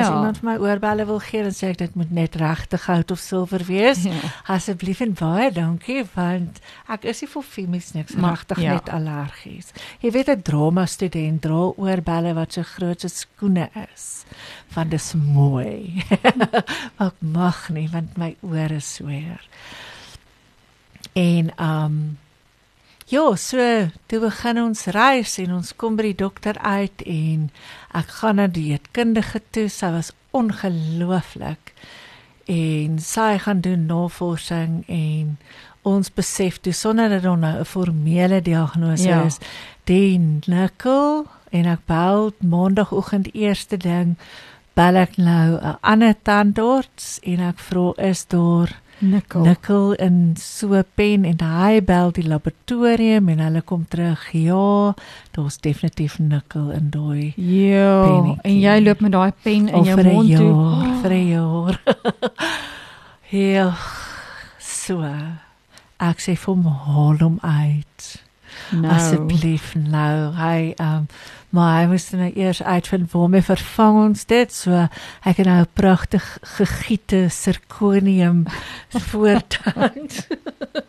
As 0.00 0.06
iemand 0.08 0.40
vir 0.40 0.48
my 0.48 0.56
oorbelle 0.62 1.06
wil 1.08 1.20
gee, 1.24 1.42
dan 1.46 1.56
sê 1.56 1.72
ek 1.74 1.80
dit 1.82 1.98
moet 1.98 2.14
net 2.20 2.38
regte 2.40 2.80
goud 2.80 3.14
of 3.14 3.22
silwer 3.22 3.66
wees. 3.68 4.04
Ja. 4.08 4.32
Asseblief 4.56 5.02
en 5.04 5.14
baie 5.18 5.50
dankie 5.54 6.04
want 6.14 6.62
ek 6.90 7.08
is 7.10 7.24
nie 7.24 7.30
vir 7.34 7.46
femies 7.56 7.92
niks 7.96 8.16
regtig 8.20 8.62
ja. 8.64 8.78
net 8.78 8.92
allergies. 8.94 9.74
Jy 10.04 10.14
weet 10.16 10.30
'n 10.30 10.42
drama 10.46 10.86
student 10.86 11.42
dra 11.42 11.62
oorbelle 11.76 12.34
wat 12.38 12.56
so 12.56 12.62
groot 12.62 13.00
soos 13.00 13.24
skoene 13.26 13.68
is. 13.90 14.24
Want 14.74 14.90
dit 14.90 15.00
is 15.00 15.14
mooi. 15.14 16.04
maar 16.96 17.10
ek 17.10 17.20
mag 17.20 17.68
nie 17.74 17.88
want 17.92 18.16
my 18.16 18.34
ore 18.40 18.80
sweer. 18.80 19.40
En 21.12 21.50
um 21.58 22.18
Ja, 23.10 23.24
so 23.34 23.58
toe 24.06 24.20
begin 24.22 24.60
ons 24.62 24.84
reis 24.94 25.32
en 25.42 25.56
ons 25.56 25.72
kom 25.74 25.96
by 25.98 26.12
die 26.12 26.18
dokter 26.20 26.54
uit 26.62 27.02
en 27.10 27.48
ek 27.98 28.12
gaan 28.20 28.38
na 28.38 28.44
die 28.46 28.68
dieetkundige 28.68 29.40
toe. 29.50 29.64
Sy 29.66 29.88
was 29.96 30.12
ongelooflik. 30.30 31.72
En 32.46 33.00
sy 33.02 33.32
gaan 33.42 33.64
doen 33.66 33.88
navorsing 33.90 34.84
en 34.86 35.32
ons 35.82 36.12
besef 36.14 36.60
toe 36.62 36.74
sonder 36.76 37.10
dat 37.10 37.24
daar 37.26 37.38
nou 37.38 37.58
'n 37.58 37.64
formele 37.64 38.40
diagnose 38.42 39.08
Ja. 39.08 39.24
is, 39.24 39.38
die 39.84 40.18
nikkel 40.46 41.26
en 41.50 41.66
ek 41.66 41.86
bel 41.86 42.32
maandagooggend 42.38 43.34
eerste 43.34 43.76
ding 43.76 44.16
bel 44.74 44.96
ek 44.96 45.16
nou 45.16 45.58
'n 45.58 45.78
ander 45.80 46.14
tandarts 46.22 47.18
en 47.22 47.40
ek 47.40 47.58
vra 47.58 47.92
is 47.96 48.24
daar 48.26 48.70
Nikkel. 49.00 49.42
nikkel 49.42 49.92
in 49.98 50.34
so 50.36 50.74
'n 50.74 50.84
pen 50.94 51.24
en 51.24 51.38
hy 51.40 51.80
bel 51.80 52.10
die 52.12 52.22
laboratorium 52.28 53.28
en 53.28 53.38
hulle 53.38 53.62
kom 53.62 53.86
terug 53.88 54.28
ja 54.32 54.94
daar's 55.32 55.56
definitief 55.58 56.18
nikkel 56.18 56.70
in 56.70 56.90
daai 56.90 57.32
Ja, 57.36 58.36
en 58.44 58.60
jy 58.60 58.80
loop 58.84 59.00
met 59.00 59.12
daai 59.12 59.32
pen 59.42 59.68
in 59.68 59.74
Al 59.74 59.84
jou 59.84 60.02
mond 60.04 60.28
toe. 60.36 60.52
jaar, 60.52 61.00
vir 61.02 61.10
'n 61.12 61.28
jaar. 61.28 61.80
ja, 63.30 63.74
so. 64.58 65.02
Ek 66.00 66.18
sê 66.20 66.34
vir 66.36 66.54
hom 66.54 66.64
haal 66.64 67.18
hom 67.20 67.38
uit. 67.42 68.22
Nou. 68.70 68.94
Asseblief 68.94 69.74
nou. 69.74 70.32
Hy 70.36 70.74
ehm 70.76 70.96
um, 70.96 71.06
maar 71.50 71.80
hy 71.80 71.86
moes 71.90 72.04
nou 72.14 72.28
eers 72.38 72.62
uitvind 72.62 73.10
waarmee 73.10 73.42
vervang 73.42 73.96
ons 74.04 74.24
dit. 74.30 74.52
So 74.54 74.86
ek 75.26 75.40
het 75.42 75.46
nou 75.46 75.60
'n 75.60 75.72
pragtig 75.72 76.38
gegiete 76.42 77.26
sirkonium 77.28 78.44
voortand. 79.10 80.26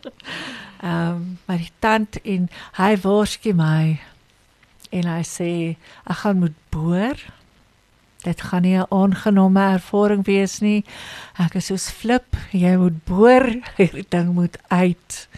Ehm 0.82 1.10
um, 1.10 1.38
maar 1.46 1.58
die 1.58 1.72
tand 1.78 2.20
en 2.22 2.48
hy 2.74 2.96
waarsku 3.02 3.52
my 3.54 4.00
en 4.90 5.06
hy 5.06 5.22
sê 5.22 5.76
ek 6.04 6.16
gaan 6.22 6.38
moet 6.38 6.58
boor. 6.74 7.16
Dit 8.22 8.42
gaan 8.42 8.62
nie 8.62 8.78
'n 8.78 8.86
aangename 8.90 9.62
ervaring 9.72 10.24
wees 10.24 10.60
nie. 10.60 10.84
Ek 11.38 11.54
is 11.54 11.66
soos 11.66 11.90
flip, 11.90 12.36
jy 12.50 12.76
moet 12.76 13.04
boor, 13.04 13.46
hierdie 13.78 14.06
ding 14.08 14.34
moet 14.34 14.58
uit. 14.68 15.28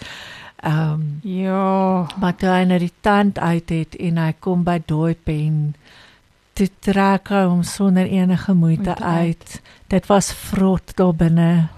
Ehm 0.64 0.92
um, 0.92 1.20
Ja. 1.22 2.06
maar 2.20 2.34
toe 2.40 2.48
hy 2.48 2.62
na 2.64 2.78
die 2.80 2.92
tand 3.04 3.38
uit 3.38 3.68
het 3.68 3.96
en 4.00 4.16
hy 4.18 4.32
kom 4.40 4.62
by 4.64 4.78
daai 4.86 5.14
pen 5.26 5.74
toe 6.56 6.68
trek 6.80 7.28
hy 7.28 7.42
hom 7.50 7.62
sonder 7.66 8.06
enige 8.06 8.54
moeite 8.54 8.82
Moeite 8.94 9.04
uit. 9.04 9.60
Dit 9.92 10.06
was 10.06 10.32
vrot 10.32 10.96
daar 10.96 11.14
binne. 11.14 11.68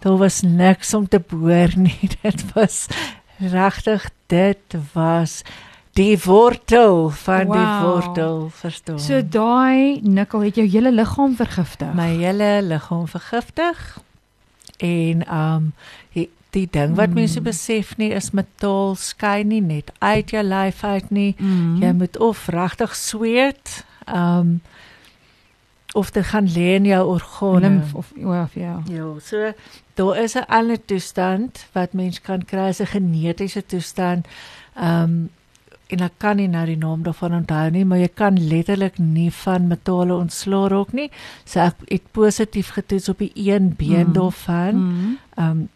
Daar 0.00 0.16
was 0.16 0.40
niks 0.42 0.94
om 0.94 1.08
te 1.08 1.18
boor 1.20 1.68
nie. 1.76 1.98
Dit 2.22 2.44
was 2.54 2.86
regtig 3.38 4.08
dit 4.26 4.76
was 4.92 5.42
die 5.98 6.16
wortel 6.24 7.10
van 7.10 7.50
die 7.50 7.58
Wow. 7.66 7.82
wortel, 7.82 8.48
verstaan. 8.54 9.00
So 9.00 9.20
daai 9.28 10.00
nikkel 10.02 10.40
het 10.40 10.54
jou 10.54 10.66
hele 10.68 10.92
liggaam 10.92 11.34
vergiftig. 11.36 11.92
my 11.94 12.08
hele 12.16 12.62
liggaam 12.62 13.08
vergiftig 13.08 13.98
en 14.78 15.24
um 15.34 15.72
die, 16.14 16.30
die 16.50 16.68
ding 16.70 16.94
wat 16.96 17.08
Mm. 17.08 17.14
mense 17.14 17.40
besef 17.40 17.96
nie 17.96 18.10
is 18.12 18.30
metaal 18.30 18.94
skyn 18.96 19.48
nie 19.48 19.60
net 19.60 19.92
uit 19.98 20.30
jou 20.30 20.42
lyf 20.42 20.84
uit 20.84 21.10
nie. 21.10 21.34
Mm. 21.38 21.76
Jy 21.82 21.92
moet 21.92 22.16
of 22.18 22.48
regtig 22.48 22.94
sweet 22.96 23.84
um 24.14 24.60
of 25.94 26.10
dit 26.10 26.24
gaan 26.24 26.46
lê 26.46 26.74
in 26.76 26.84
jou 26.84 27.06
organe. 27.14 27.60
limf 27.60 27.94
of 27.94 28.12
of 28.24 28.54
ja. 28.54 28.82
Ja, 28.86 29.06
so 29.20 29.52
daar 29.94 30.16
is 30.22 30.34
'n 30.36 30.44
ander 30.48 30.84
toestand 30.84 31.66
wat 31.72 31.92
mens 31.92 32.20
kan 32.20 32.44
kry, 32.44 32.68
is 32.68 32.80
'n 32.80 32.86
genetiese 32.86 33.66
toestand. 33.66 34.26
Um 34.80 35.30
en 35.88 36.00
ek 36.00 36.12
kan 36.18 36.36
nie 36.36 36.46
nou 36.48 36.66
die 36.66 36.76
naam 36.76 37.02
daarvan 37.02 37.32
onthou 37.34 37.70
nie, 37.70 37.84
maar 37.84 37.98
jy 37.98 38.08
kan 38.14 38.48
letterlik 38.48 38.98
nie 38.98 39.30
van 39.32 39.66
metale 39.66 40.14
ontslaa 40.14 40.68
raak 40.68 40.92
nie. 40.92 41.10
So 41.44 41.60
ek 41.60 41.74
het 41.88 42.02
positief 42.12 42.68
getoets 42.70 43.08
op 43.08 43.18
die 43.18 43.32
een 43.34 43.74
been 43.76 44.06
Mm. 44.06 44.12
daarvan. 44.12 44.74
Mm. 44.76 45.18
Um 45.36 45.68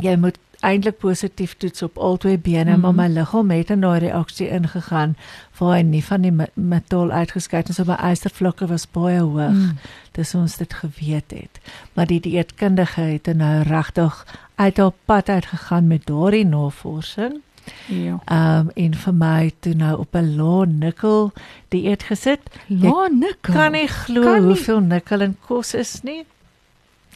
jy 0.00 0.16
moet 0.16 0.38
eintlik 0.64 0.98
positief 0.98 1.56
toets 1.56 1.82
op 1.82 1.98
al 1.98 2.16
twee 2.16 2.38
bene, 2.38 2.70
Mhm. 2.70 2.80
maar 2.80 2.94
my 2.94 3.06
liggaam 3.08 3.50
het 3.50 3.70
in 3.70 3.80
daai 3.80 3.98
reaksie 4.00 4.48
ingegaan 4.48 5.16
waar 5.58 5.76
hy 5.76 5.82
nie 5.82 6.04
van 6.04 6.20
die 6.22 6.30
me- 6.32 6.48
metaal 6.54 7.10
uitgeskei 7.10 7.62
het. 7.62 7.74
So 7.74 7.84
my 7.86 7.96
ystervlakke 8.10 8.66
was 8.66 8.86
baie 8.90 9.20
hoog 9.20 9.50
Mm. 9.50 9.78
dis 10.12 10.34
ons 10.34 10.56
dit 10.56 10.74
geweet 10.74 11.30
het. 11.30 11.60
Maar 11.92 12.06
die 12.06 12.20
dieetkundige 12.20 13.00
het 13.00 13.26
er 13.26 13.36
nou 13.36 13.62
regtig 13.62 14.26
uit 14.54 14.76
haar 14.76 14.92
pad 15.04 15.28
uitgegaan 15.28 15.86
met 15.86 16.06
daardie 16.06 16.44
navorsing. 16.46 17.40
Ja. 17.86 18.20
Um 18.30 18.70
en 18.74 18.94
vir 18.94 19.14
my 19.14 19.52
toe 19.60 19.74
nou 19.74 19.98
op 19.98 20.14
'n 20.14 20.36
lae 20.36 20.66
nikkel 20.66 21.32
dieet 21.68 22.02
gesit. 22.02 22.40
La 22.68 23.08
nikkel. 23.08 23.54
Kan 23.54 23.72
nie 23.72 23.86
glo 23.88 24.40
hoeveel 24.42 24.80
nikkel 24.80 25.20
in 25.20 25.36
kos 25.46 25.74
is 25.74 26.00
nie. 26.02 26.24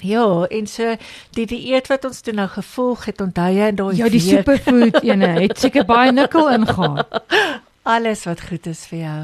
Ja, 0.03 0.47
en 0.47 0.67
so 0.67 0.95
die 1.35 1.47
dieet 1.47 1.89
wat 1.91 2.05
ons 2.05 2.21
toe 2.21 2.35
nou 2.37 2.49
gevolg 2.49 3.05
het, 3.11 3.21
onthou 3.21 3.49
jy 3.51 3.71
in 3.73 3.79
daai 3.81 3.97
Ja, 3.99 4.09
die 4.13 4.23
superfood 4.23 5.01
ene 5.03 5.33
het 5.41 5.59
seker 5.59 5.87
baie 5.89 6.13
nikkel 6.13 6.51
ingaan. 6.55 7.03
alles 7.97 8.25
wat 8.29 8.43
goed 8.49 8.67
is 8.67 8.85
vir 8.91 8.99
jou. 8.99 9.21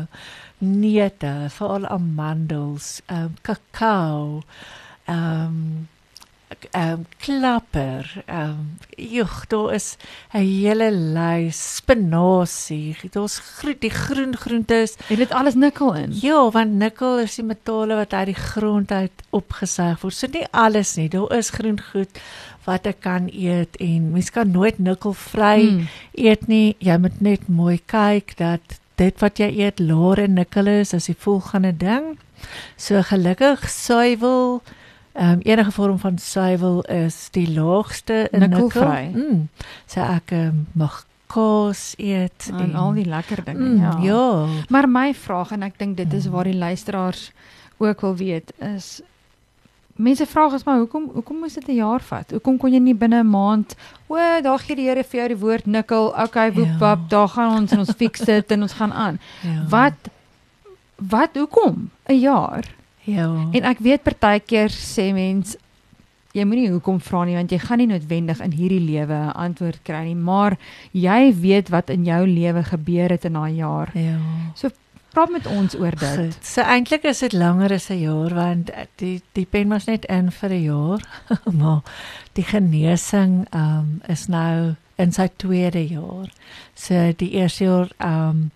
Neute, 0.64 1.32
veral 1.52 1.86
amandels, 1.92 3.00
ehm 3.06 3.28
um, 3.28 3.34
kakao, 3.42 4.42
ehm 5.04 5.46
um, 5.46 5.88
ehm 6.70 6.90
um, 6.92 7.06
klapper, 7.18 8.22
ehm 8.26 8.50
um, 8.50 8.78
joh, 8.96 9.42
daar 9.48 9.74
is 9.74 9.96
'n 10.32 10.38
hele 10.38 10.90
lys 10.90 11.76
spinasie, 11.76 12.96
daar's 13.10 13.38
groen 13.38 13.76
die 13.80 13.90
groen 13.90 14.36
groentes. 14.36 14.94
Het 15.06 15.18
dit 15.18 15.32
alles 15.32 15.54
nikkel 15.54 15.94
in? 15.94 16.10
Ja, 16.20 16.50
want 16.50 16.72
nikkel 16.72 17.18
is 17.18 17.34
die 17.34 17.44
metale 17.44 17.94
wat 17.94 18.12
uit 18.12 18.26
die 18.26 18.34
grond 18.34 18.90
uit 18.92 19.12
opgesuig 19.30 20.00
word. 20.00 20.14
So 20.14 20.26
nie 20.32 20.46
alles 20.50 20.94
nie, 20.96 21.08
daar 21.08 21.32
is 21.36 21.50
groen 21.50 21.80
goed 21.92 22.20
wat 22.64 22.86
ek 22.86 23.00
kan 23.00 23.28
eet 23.32 23.76
en 23.76 24.10
mens 24.12 24.30
kan 24.30 24.50
nooit 24.50 24.78
nikkelvry 24.78 25.62
Mm. 25.70 25.88
eet 26.14 26.46
nie. 26.48 26.76
Jy 26.78 26.96
moet 26.98 27.20
net 27.20 27.48
mooi 27.48 27.80
kyk 27.86 28.36
dat 28.36 28.60
dit 28.96 29.20
wat 29.20 29.38
jy 29.38 29.50
eet 29.58 29.78
laer 29.80 30.18
in 30.18 30.34
nikkel 30.34 30.66
is 30.66 30.94
as 30.94 31.06
die 31.06 31.16
volgende 31.18 31.76
ding. 31.76 32.18
So 32.76 33.02
gelukkig 33.02 33.68
suiwel 33.68 34.62
ehm 35.14 35.30
um, 35.32 35.40
enige 35.42 35.70
vorm 35.72 35.98
van 35.98 36.18
suiwel 36.18 36.82
is 36.82 37.28
die 37.30 37.46
laagste 37.54 38.28
in 38.32 38.40
nikkel. 38.40 38.62
Nikkelvry. 38.64 39.10
Mm. 39.14 39.48
So 39.86 40.00
ek 40.00 40.30
um, 40.34 40.66
mag 40.72 41.04
kaas 41.26 41.94
eet 41.98 42.50
En 42.52 42.74
al 42.74 42.92
die 42.92 43.04
lekker 43.06 43.44
dinge, 43.44 43.68
mm, 43.68 43.80
ja. 43.80 43.98
ja. 44.02 44.46
Maar 44.68 44.88
my 44.88 45.14
vraag 45.14 45.50
en 45.52 45.62
ek 45.62 45.78
dink 45.78 45.96
dit 45.96 46.12
is 46.12 46.26
Mm. 46.26 46.32
waar 46.32 46.44
die 46.44 46.54
luisteraars 46.58 47.32
ook 47.78 48.00
wil 48.00 48.16
weet 48.16 48.52
is 48.76 49.00
mense 49.96 50.26
vra 50.26 50.44
ons 50.50 50.64
maar 50.64 50.78
hoekom 50.78 51.10
hoekom 51.14 51.38
moes 51.38 51.54
dit 51.54 51.68
'n 51.68 51.74
jaar 51.74 52.00
vat? 52.00 52.30
Hoekom 52.30 52.56
kon 52.58 52.72
jy 52.72 52.78
nie 52.78 52.94
binne 52.94 53.22
'n 53.22 53.30
maand 53.30 53.74
o, 54.08 54.16
daar 54.42 54.58
gee 54.58 54.76
die 54.76 54.88
Here 54.88 55.04
vir 55.04 55.18
jou 55.20 55.28
die 55.28 55.38
woord 55.38 55.66
nikkel. 55.66 56.06
Okay, 56.22 56.52
woep 56.52 56.66
Ja. 56.66 56.78
wap, 56.78 57.08
daar 57.10 57.28
gaan 57.28 57.56
ons 57.60 57.72
en 57.72 57.78
ons 57.78 57.92
fix 57.96 58.20
dit 58.20 58.50
en 58.50 58.62
ons 58.62 58.72
gaan 58.72 58.92
aan. 58.92 59.18
ja. 59.42 59.64
Wat 59.68 59.94
wat 60.98 61.30
hoekom 61.34 61.90
'n 62.08 62.18
jaar? 62.20 62.64
Ja. 63.04 63.28
En 63.52 63.62
ek 63.62 63.78
weet 63.84 64.02
partykeer 64.02 64.72
sê 64.72 65.12
mens 65.12 65.56
jy 66.34 66.44
moenie 66.44 66.70
hoekom 66.72 66.98
vra 67.00 67.24
nie 67.24 67.36
want 67.36 67.52
jy 67.52 67.58
gaan 67.62 67.78
nie 67.78 67.86
noodwendig 67.86 68.40
in 68.42 68.52
hierdie 68.52 68.82
lewe 68.82 69.14
'n 69.14 69.36
antwoord 69.46 69.82
kry 69.84 70.04
nie, 70.04 70.16
maar 70.18 70.58
jy 70.92 71.32
weet 71.32 71.68
wat 71.68 71.90
in 71.90 72.04
jou 72.04 72.26
lewe 72.26 72.62
gebeur 72.62 73.10
het 73.10 73.24
in 73.24 73.32
daai 73.32 73.54
jaar. 73.54 73.90
ja. 73.94 74.18
Praat 75.14 75.30
met 75.30 75.46
ons 75.46 75.76
oor 75.78 75.94
dit. 75.94 76.16
Goed. 76.18 76.38
So 76.42 76.62
eintlik 76.66 77.04
is 77.06 77.20
dit 77.22 77.34
langer 77.38 77.72
as 77.72 77.86
'n 77.90 78.00
jaar 78.02 78.34
want 78.34 78.70
die 78.98 79.22
die 79.32 79.46
pen 79.46 79.68
was 79.68 79.86
net 79.86 80.04
in 80.04 80.30
vir 80.30 80.50
'n 80.50 80.62
jaar. 80.62 81.02
maar 81.60 81.82
die 82.32 82.42
genesing 82.42 83.46
um 83.54 84.02
is 84.08 84.26
nou 84.26 84.74
in 84.96 85.12
sy 85.12 85.28
tweede 85.36 85.86
jaar. 85.86 86.28
So 86.74 87.12
die 87.16 87.30
eerste 87.30 87.64
jaar 87.64 87.88
um 87.98 88.50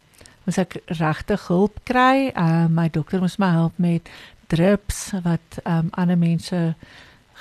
moes 0.45 0.59
ek 0.59 0.83
regtig 0.87 1.47
hulp 1.47 1.79
kry. 1.85 2.33
Uh 2.35 2.67
my 2.67 2.89
dokter 2.89 3.21
moes 3.21 3.39
my 3.39 3.51
help 3.51 3.79
met 3.79 4.09
drips 4.49 5.13
wat 5.23 5.61
um 5.65 5.89
ander 5.91 6.19
mense 6.19 6.75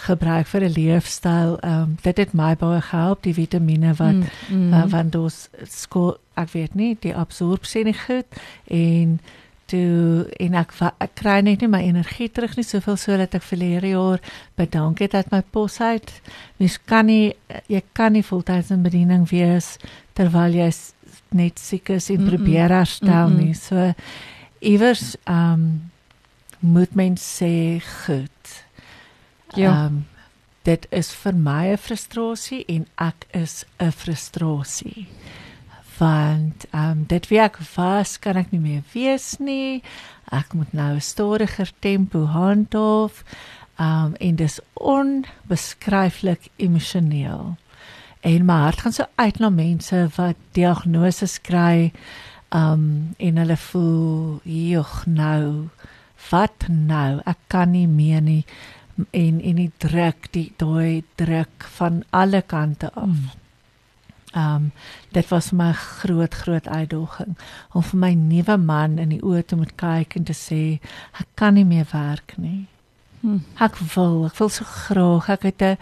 gebruik 0.07 0.47
vir 0.47 0.61
'n 0.61 0.73
leefstyl. 0.77 1.57
Um 1.63 1.97
dit 2.01 2.17
het 2.17 2.33
my 2.33 2.55
baie 2.55 2.81
gehelp 2.81 3.23
die 3.23 3.33
vitamiene 3.33 3.93
wat 3.93 4.13
mm, 4.13 4.29
mm. 4.49 4.73
Uh, 4.73 4.83
van 4.87 5.09
dos 5.09 5.49
skool 5.63 6.17
ek 6.35 6.53
weet 6.53 6.75
nie 6.75 6.97
die 6.99 7.15
absorpsie 7.15 7.83
nie 7.83 7.97
goed 7.97 8.25
en 8.67 9.19
toe 9.65 10.27
en 10.39 10.53
ek 10.53 10.73
ek 11.03 11.15
kry 11.19 11.39
net 11.41 11.63
nie 11.63 11.71
my 11.71 11.81
energie 11.83 12.29
terug 12.29 12.55
nie 12.55 12.65
soveel 12.65 12.97
so 12.99 13.17
dat 13.17 13.35
ek 13.35 13.43
verlede 13.43 13.91
jaar 13.91 14.21
bedank 14.59 14.99
het 15.03 15.11
dat 15.11 15.31
my 15.31 15.41
pos 15.41 15.81
uit. 15.81 16.11
Mens 16.57 16.77
kan 16.85 17.05
nie 17.05 17.33
jy 17.67 17.81
kan 17.93 18.13
nie 18.13 18.23
voltydse 18.23 18.77
bediening 18.77 19.27
wees 19.29 19.77
terwyl 20.13 20.53
jy 20.53 20.71
net 21.35 21.59
siek 21.59 21.89
is 21.89 22.09
en 22.09 22.21
mm 22.21 22.23
-mm. 22.23 22.29
probeer 22.29 22.69
herstel 22.69 23.29
mm 23.29 23.35
-mm. 23.35 23.43
nie. 23.45 23.53
So 23.53 23.93
iewers 24.59 25.15
ehm 25.25 25.53
um, 25.53 25.91
moet 26.67 26.95
mens 26.95 27.23
sê 27.39 27.81
goed. 28.05 28.63
Ja. 29.55 29.85
Um, 29.85 30.05
dit 30.67 30.87
is 30.91 31.13
vir 31.15 31.33
my 31.33 31.71
'n 31.71 31.77
frustrasie 31.77 32.65
en 32.67 32.87
ek 32.97 33.27
is 33.31 33.65
'n 33.79 33.91
frustrasie 33.91 35.07
want 35.97 36.65
ehm 36.71 36.89
um, 36.89 37.03
dit 37.07 37.27
wie 37.27 37.39
ek 37.41 37.57
was 37.75 38.17
kan 38.21 38.37
ek 38.37 38.51
nie 38.53 38.61
meer 38.61 38.83
wees 38.93 39.37
nie. 39.39 39.81
Ek 40.31 40.53
moet 40.53 40.73
nou 40.73 40.95
'n 40.95 41.01
stadiger 41.01 41.71
tempo 41.79 42.25
handhaaf. 42.25 43.23
Ehm 43.79 44.05
um, 44.05 44.13
en 44.15 44.35
dis 44.35 44.59
onbeskryflik 44.73 46.49
emosioneel. 46.55 47.57
En 48.21 48.45
my 48.45 48.53
hart 48.53 48.81
gaan 48.81 48.93
so 48.93 49.05
uit 49.15 49.39
na 49.39 49.49
mense 49.49 50.09
wat 50.15 50.35
diagnoses 50.51 51.41
kry 51.41 51.91
ehm 52.49 52.71
um, 52.71 53.15
en 53.17 53.37
hulle 53.37 53.57
voel, 53.57 54.39
"Jog, 54.43 55.05
nou, 55.05 55.69
wat 56.29 56.67
nou? 56.69 57.21
Ek 57.25 57.37
kan 57.47 57.71
nie 57.71 57.87
meer 57.87 58.21
nie." 58.21 58.45
en 59.11 59.41
en 59.41 59.59
die 59.61 59.71
druk 59.77 60.29
die 60.33 60.47
daai 60.57 61.03
druk 61.15 61.67
van 61.77 62.03
alle 62.09 62.41
kante 62.41 62.91
af. 62.93 63.07
Mm. 63.07 63.29
Ehm 64.31 64.55
um, 64.55 64.71
dit 65.11 65.27
was 65.27 65.51
my 65.51 65.71
groot 65.73 66.33
groot 66.33 66.67
uitdaging 66.67 67.37
om 67.73 67.83
vir 67.83 67.99
my 67.99 68.13
nuwe 68.13 68.57
man 68.57 68.97
in 68.99 69.09
die 69.09 69.21
oë 69.23 69.45
te 69.45 69.55
moet 69.55 69.75
kyk 69.75 70.17
en 70.19 70.25
te 70.27 70.33
sê 70.33 70.79
ek 71.19 71.27
kan 71.35 71.53
nie 71.53 71.65
meer 71.65 71.87
werk 71.93 72.35
nie. 72.37 72.67
Hmm. 73.21 73.39
Ek 73.57 73.79
wil, 73.95 74.27
ek 74.27 74.35
wil 74.37 74.49
so 74.53 74.63
graag. 74.63 75.29
Ek 75.29 75.43
het 75.43 75.61
'n 75.61 75.77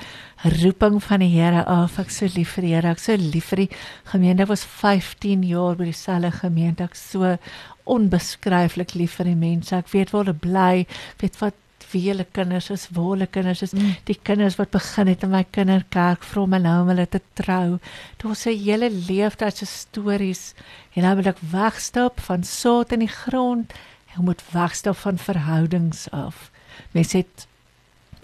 roeping 0.62 1.04
van 1.04 1.20
die 1.20 1.34
Here 1.34 1.66
af. 1.66 2.00
Ek 2.00 2.10
so 2.10 2.26
lief 2.26 2.54
vir 2.56 2.62
die 2.62 2.74
Here. 2.74 2.90
Ek 2.90 3.00
so 3.00 3.16
lief 3.16 3.46
vir 3.46 3.58
die 3.58 3.70
gemeente. 4.06 4.44
Ek 4.44 4.50
was 4.50 4.64
15 4.64 5.44
jaar 5.44 5.76
by 5.76 5.84
dieselfde 5.86 6.32
gemeente. 6.32 6.84
Ek 6.84 6.96
so 6.96 7.38
onbeskryflik 7.86 8.96
lief 8.98 9.20
vir 9.20 9.30
die 9.32 9.40
mense. 9.40 9.76
Ek 9.76 9.92
weet 9.94 10.12
waar 10.14 10.26
hulle 10.26 10.40
bly. 10.42 10.86
Weet 11.22 11.40
wat 11.42 11.54
wie 11.92 12.04
hulle 12.10 12.26
kinders 12.36 12.70
is, 12.74 12.88
waar 12.96 13.12
hulle 13.14 13.28
kinders 13.32 13.62
is, 13.66 13.74
mm. 13.76 13.96
die 14.10 14.18
kinders 14.28 14.58
wat 14.60 14.74
begin 14.74 15.10
het 15.12 15.24
in 15.26 15.32
my 15.34 15.44
kinderkerk 15.56 16.26
vra 16.26 16.46
my 16.50 16.60
nou 16.64 16.76
om 16.84 16.92
hulle 16.92 17.06
te 17.12 17.22
trou. 17.40 17.80
Daar's 18.22 18.46
'n 18.46 18.58
hele 18.58 18.90
leeftyd 18.90 19.58
se 19.58 19.66
stories 19.66 20.54
en 20.96 21.04
nou 21.04 21.16
wil 21.16 21.32
ek 21.34 21.42
wegstap 21.52 22.20
van 22.20 22.44
saad 22.44 22.92
in 22.92 23.00
die 23.06 23.16
grond. 23.24 23.74
Ek 24.16 24.22
moet 24.22 24.42
wegstap 24.52 24.98
van 24.98 25.18
verhoudings 25.18 26.10
af. 26.12 26.52
Mens 26.92 27.14
het 27.14 27.48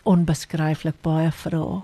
onbeskryflik 0.04 1.02
baie 1.02 1.32
vrae. 1.32 1.82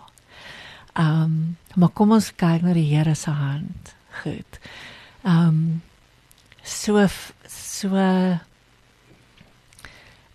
Ehm, 0.93 1.23
um, 1.23 1.57
maar 1.75 1.89
kom 1.89 2.11
ons 2.11 2.31
kyk 2.35 2.61
na 2.61 2.73
die 2.73 2.95
Here 2.95 3.15
se 3.15 3.31
hand. 3.31 3.95
Goed. 4.23 4.59
Ehm 5.23 5.47
um, 5.47 5.81
so 6.67 7.07
so 7.47 7.95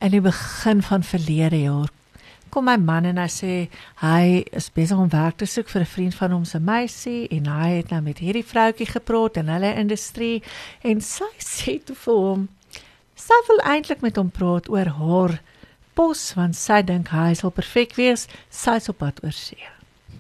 in 0.03 0.11
die 0.11 0.21
begin 0.25 0.81
van 0.83 1.05
verlede 1.05 1.61
jaar 1.63 1.91
kom 2.53 2.67
my 2.69 2.77
man 2.77 3.07
en 3.09 3.21
hy 3.21 3.29
sê 3.33 3.53
hy 4.03 4.25
is 4.53 4.69
besig 4.77 4.99
om 5.01 5.13
werk 5.13 5.39
te 5.41 5.47
soek 5.49 5.71
vir 5.73 5.83
'n 5.83 5.93
vriend 5.95 6.15
van 6.15 6.33
hom 6.37 6.45
se 6.45 6.59
meisie 6.61 7.29
en 7.37 7.47
hy 7.47 7.69
het 7.79 7.91
nou 7.91 8.01
met 8.01 8.19
hierdie 8.19 8.45
vroutjie 8.45 8.87
gepraat 8.87 9.37
in 9.37 9.49
hulle 9.49 9.75
industrie 9.85 10.43
en 10.83 11.01
sy 11.01 11.31
sê 11.55 11.79
toe 11.85 11.97
vir 11.97 12.21
hom 12.27 12.49
sy 13.17 13.39
wil 13.49 13.61
eintlik 13.75 14.03
met 14.03 14.17
hom 14.17 14.31
praat 14.31 14.69
oor 14.69 14.89
haar 14.99 15.41
pos 15.95 16.33
want 16.37 16.57
sy 16.57 16.83
dink 16.83 17.13
hy 17.13 17.33
sal 17.39 17.53
perfek 17.55 17.97
wees 18.01 18.27
sy 18.51 18.79
is 18.81 18.89
op 18.89 18.99
pad 19.03 19.21
oor 19.25 19.37
see. 19.37 19.69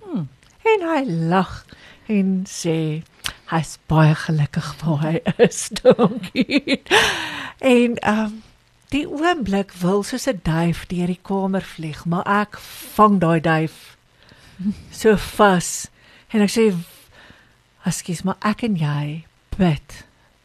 Hmm. 0.04 0.28
En 0.68 0.84
hy 0.88 1.00
lag 1.32 1.64
en 2.12 2.44
sê 2.48 3.02
hy's 3.52 3.78
baie 3.86 4.14
gelukkig 4.14 4.74
waar 4.82 5.02
hy 5.06 5.20
is. 5.36 5.68
Dankie. 5.82 6.82
en 7.58 7.96
ehm 7.98 8.24
um, 8.24 8.42
Die 8.92 9.06
oomblik 9.08 9.70
wil 9.80 10.02
soos 10.04 10.26
'n 10.28 10.42
duif 10.44 10.84
deur 10.86 11.08
die 11.08 11.20
kamer 11.24 11.64
vlieg, 11.64 12.04
maar 12.04 12.26
ek 12.28 12.58
vang 12.94 13.20
daai 13.20 13.40
duif 13.40 13.96
so 14.92 15.16
vas 15.16 15.88
en 16.28 16.44
ek 16.44 16.52
sê 16.52 16.64
Askies, 17.88 18.22
maar 18.22 18.36
ek 18.46 18.62
en 18.62 18.76
jy 18.78 19.24
bid. 19.56 20.04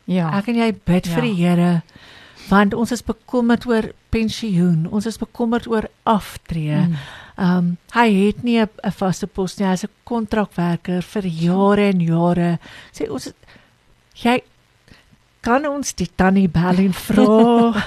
Ja. 0.10 0.32
Ek 0.40 0.48
en 0.48 0.56
jy 0.58 0.72
bid 0.74 1.06
ja. 1.06 1.13
vir 1.13 1.22
die 1.28 1.36
Here 1.38 1.84
want 2.48 2.74
ons 2.74 2.92
is 2.96 3.04
bekommerd 3.04 3.68
oor 3.68 3.92
pensioen, 4.10 4.88
ons 4.91 5.06
is 5.06 5.20
bekommerd 5.20 5.67
oor 5.67 5.89
aftree. 6.04 6.84
Mm. 6.88 7.00
Um 7.38 7.78
hy 7.93 8.08
het 8.26 8.43
nie 8.43 8.60
'n 8.62 8.91
vaste 8.91 9.28
pos 9.28 9.58
nie, 9.60 9.67
hy's 9.67 9.84
'n 9.84 9.93
kontrakwerker 10.04 11.02
vir 11.02 11.26
jare 11.26 11.89
en 11.93 12.00
jare. 12.02 12.60
Sê 12.93 13.10
ons 13.10 13.34
jy 14.15 14.41
kan 15.41 15.65
ons 15.65 15.93
die 15.93 16.10
tannie 16.15 16.50
bel 16.50 16.80
en 16.80 16.93
vra 16.93 17.84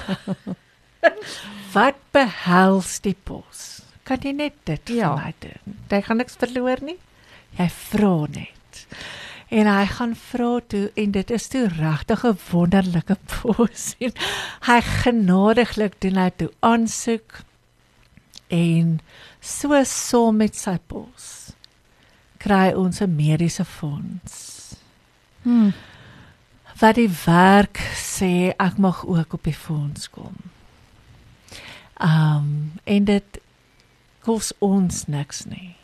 wat 1.75 1.97
behels 2.13 2.99
die 2.99 3.15
pos? 3.15 3.81
Kan 4.03 4.19
jy 4.23 4.33
net 4.33 4.55
dit 4.65 4.89
ja. 4.89 5.13
vir 5.13 5.23
my 5.23 5.33
doen? 5.39 5.75
Jy 5.89 6.01
gaan 6.01 6.17
niks 6.17 6.35
verloor 6.35 6.81
nie. 6.81 6.97
Jy 7.59 7.67
vra 7.69 8.27
net. 8.27 8.87
En 9.51 9.67
hy 9.67 9.85
gaan 9.91 10.15
vra 10.15 10.51
toe 10.71 10.85
en 10.95 11.11
dit 11.11 11.31
is 11.35 11.47
toe 11.51 11.65
regtig 11.67 12.23
'n 12.25 12.39
wonderlike 12.51 13.17
pos. 13.27 13.95
En 14.05 14.13
hy 14.69 14.79
genadiglik 14.81 15.99
doen 16.01 16.17
hy 16.17 16.29
toe 16.35 16.51
aansoek 16.59 17.43
en 18.47 18.99
so 19.39 19.83
saam 19.83 20.37
met 20.37 20.55
sy 20.55 20.77
pos 20.87 21.55
kry 22.37 22.73
ons 22.73 23.01
'n 23.01 23.15
mediese 23.15 23.65
fonds. 23.65 24.75
Hmm 25.43 25.73
wat 26.81 26.97
die 26.97 27.11
werk 27.25 27.77
sê 27.97 28.53
ek 28.57 28.79
mag 28.81 29.03
ook 29.05 29.33
op 29.37 29.43
die 29.45 29.55
fonds 29.55 30.09
kom. 30.09 30.33
Um 32.01 32.73
en 32.83 33.05
dit 33.05 33.41
kos 34.25 34.49
ons 34.59 35.05
niks 35.05 35.45
nie. 35.45 35.75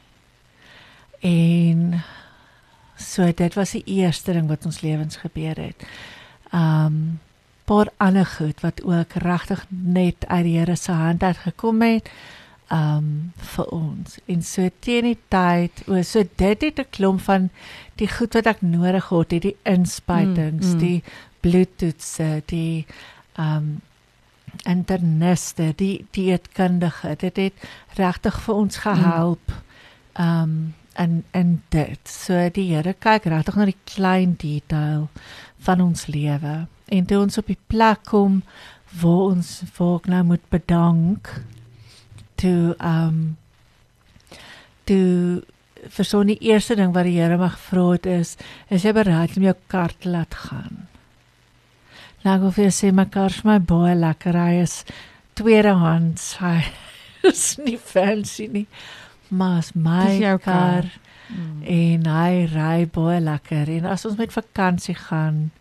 En 1.22 2.02
so 2.98 3.32
dit 3.34 3.54
was 3.54 3.72
die 3.72 3.84
eerste 3.86 4.34
ding 4.34 4.48
wat 4.48 4.66
ons 4.66 4.82
lewens 4.82 5.22
gebeur 5.24 5.56
het. 5.56 5.88
Um 6.52 7.20
paar 7.68 7.90
ander 8.00 8.26
goed 8.26 8.62
wat 8.64 8.80
ook 8.84 9.18
regtig 9.20 9.66
net 9.68 10.24
uit 10.28 10.44
die 10.44 10.58
Here 10.58 10.76
se 10.76 10.92
hand 10.92 11.24
uit 11.24 11.38
gekom 11.38 11.82
het 11.82 12.08
um 12.72 13.34
vir 13.56 13.66
ons. 13.76 14.18
En 14.26 14.44
so 14.44 14.70
teen 14.80 15.10
die 15.10 15.20
tyd, 15.32 15.84
o 15.88 16.02
so 16.02 16.24
dit 16.36 16.62
het 16.62 16.80
'n 16.80 16.90
klomp 16.90 17.22
van 17.22 17.50
die 17.96 18.08
goed 18.08 18.34
wat 18.34 18.46
ek 18.46 18.62
nodig 18.62 19.06
gehad 19.06 19.32
het, 19.32 19.42
die 19.42 19.58
inspuitings, 19.64 20.66
mm, 20.66 20.74
mm. 20.74 20.80
die 20.80 21.04
bloedtoetse, 21.40 22.44
die 22.46 22.86
um 23.38 23.82
interniste, 24.64 25.74
die 25.76 26.06
dieetkundige. 26.12 27.16
Dit 27.16 27.36
het 27.38 27.54
regtig 27.96 28.42
vir 28.42 28.56
ons 28.56 28.78
gehelp. 28.78 29.48
Mm. 29.48 30.24
Um 30.24 30.74
en 30.98 31.24
en 31.32 31.62
dit. 31.74 32.10
So 32.10 32.50
die 32.54 32.68
Here 32.74 32.94
kyk 32.94 33.28
regtig 33.30 33.58
na 33.58 33.68
die 33.70 33.82
klein 33.86 34.36
detail 34.42 35.08
van 35.68 35.82
ons 35.82 36.08
lewe. 36.12 36.56
En 36.88 37.06
toe 37.06 37.20
ons 37.20 37.38
op 37.38 37.48
die 37.48 37.60
plek 37.68 38.06
kom 38.10 38.42
waar 39.02 39.34
ons 39.34 39.62
voor 39.78 40.02
nou 40.06 40.24
moet 40.34 40.50
bedank 40.50 41.32
toe 42.42 42.76
ehm 42.78 43.08
um, 43.08 43.38
toe 44.88 45.44
vir 45.96 46.06
so 46.06 46.22
'n 46.24 46.38
eerste 46.40 46.76
ding 46.76 46.94
wat 46.94 47.04
die 47.04 47.20
Here 47.20 47.38
mag 47.38 47.60
vra 47.60 47.92
het 47.92 48.06
is 48.06 48.38
is 48.70 48.84
jy 48.84 48.94
bereid 48.94 49.38
om 49.38 49.44
jou 49.44 49.56
kar 49.68 49.92
te 50.00 50.10
laat 50.10 50.34
gaan. 50.34 50.88
Nou 52.24 52.40
gou 52.40 52.52
vir 52.52 52.72
sê 52.72 52.92
my 52.92 53.06
kar 53.06 53.30
is 53.30 53.44
my 53.44 53.60
baie 53.60 53.96
lekker. 53.96 54.34
Hy 54.34 54.62
is 54.62 54.84
tweedehands. 55.34 56.38
Hy 56.38 56.64
is 57.30 57.58
nie 57.58 57.78
fancy 57.78 58.48
nie. 58.48 58.68
Maar 59.30 59.58
is 59.58 59.72
my 59.74 60.20
kar. 60.20 60.40
kar. 60.40 60.86
Mm. 61.28 61.64
En 61.64 62.06
hy 62.06 62.46
ry 62.54 62.88
baie 62.88 63.20
lekker. 63.20 63.68
En 63.70 63.86
as 63.86 64.06
ons 64.06 64.16
met 64.18 64.32
vakansie 64.34 64.96
gaan, 64.96 65.52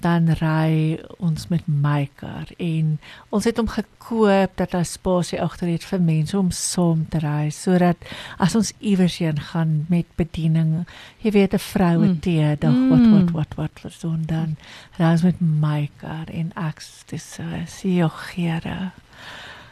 dan 0.00 0.30
ry 0.40 0.96
ons 1.18 1.48
met 1.48 1.66
my 1.68 2.08
kar 2.16 2.48
en 2.56 2.94
ons 3.28 3.44
het 3.44 3.58
hom 3.60 3.68
gekoop 3.68 4.54
dat 4.56 4.72
hy 4.72 4.82
spasie 4.88 5.40
agter 5.42 5.68
het 5.68 5.84
vir 5.84 6.00
mense 6.00 6.38
om 6.38 6.48
saam 6.56 7.02
te 7.12 7.20
ry 7.20 7.50
sodat 7.52 7.96
as 8.38 8.56
ons 8.56 8.72
iewers 8.80 9.18
heen 9.20 9.40
gaan 9.50 9.74
met 9.92 10.08
bediening, 10.16 10.86
jy 11.20 11.30
weet 11.36 11.52
'n 11.54 11.58
vroue 11.58 12.06
Mm. 12.08 12.20
tee, 12.20 12.56
dag 12.56 12.72
Mm. 12.72 12.88
wat 12.88 13.04
wat 13.12 13.30
wat 13.34 13.54
wat 13.56 13.82
wat 13.82 13.92
so 13.92 14.08
en 14.12 14.24
dan 14.26 14.56
ry 14.98 15.10
ons 15.12 15.22
met 15.22 15.40
my 15.40 15.90
kar 16.00 16.26
en 16.32 16.52
ek 16.56 16.80
dis 17.10 17.34
so 17.34 17.44
sien 17.66 17.94
jou 17.96 18.10
Here. 18.34 18.92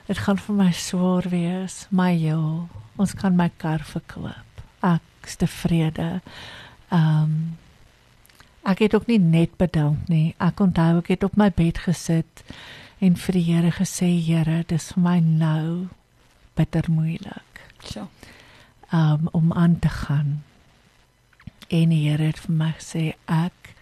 Dit 0.08 0.18
gaan 0.24 0.38
vir 0.40 0.54
my 0.56 0.70
swaar 0.72 1.28
wees, 1.28 1.82
maar 1.92 2.14
ja, 2.16 2.38
ons 2.96 3.12
kan 3.14 3.36
my 3.36 3.50
kar 3.60 3.84
verkoop. 3.84 4.62
Ek 4.82 5.28
is 5.28 5.36
tevrede. 5.40 6.10
Ehm 6.88 7.22
um, 7.22 7.40
ek 8.68 8.82
het 8.84 8.94
ook 8.94 9.06
nie 9.08 9.16
net 9.20 9.54
bedank 9.56 10.08
nie. 10.12 10.34
Ek 10.44 10.60
onthou 10.60 10.98
ek 10.98 11.06
het 11.14 11.22
op 11.24 11.36
my 11.40 11.48
bed 11.56 11.78
gesit 11.86 12.42
en 13.00 13.14
vir 13.16 13.32
die 13.38 13.44
Here 13.46 13.70
gesê, 13.72 14.08
Here, 14.20 14.64
dis 14.68 14.90
vir 14.92 15.02
my 15.02 15.18
nou 15.24 15.88
bitter 16.58 16.84
moeilik 16.90 17.62
So. 17.84 18.08
um, 18.92 19.28
om 19.32 19.52
aan 19.52 19.78
te 19.78 19.88
gaan. 19.88 20.42
En 21.68 21.88
die 21.88 22.08
Here 22.08 22.22
het 22.28 22.40
vir 22.44 22.54
my 22.58 22.72
gesê, 22.76 23.04
ek 23.26 23.72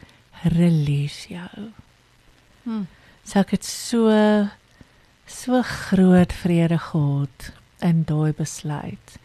release 0.54 1.26
jou. 1.32 1.70
Hm. 2.64 2.84
So 3.24 3.40
ek 3.40 3.56
het 3.56 3.64
so 3.66 4.10
so 5.26 5.62
groot 5.62 6.32
vrede 6.32 6.78
gehad 6.78 7.52
in 7.78 8.02
daai 8.04 8.32
besluit. 8.32 9.18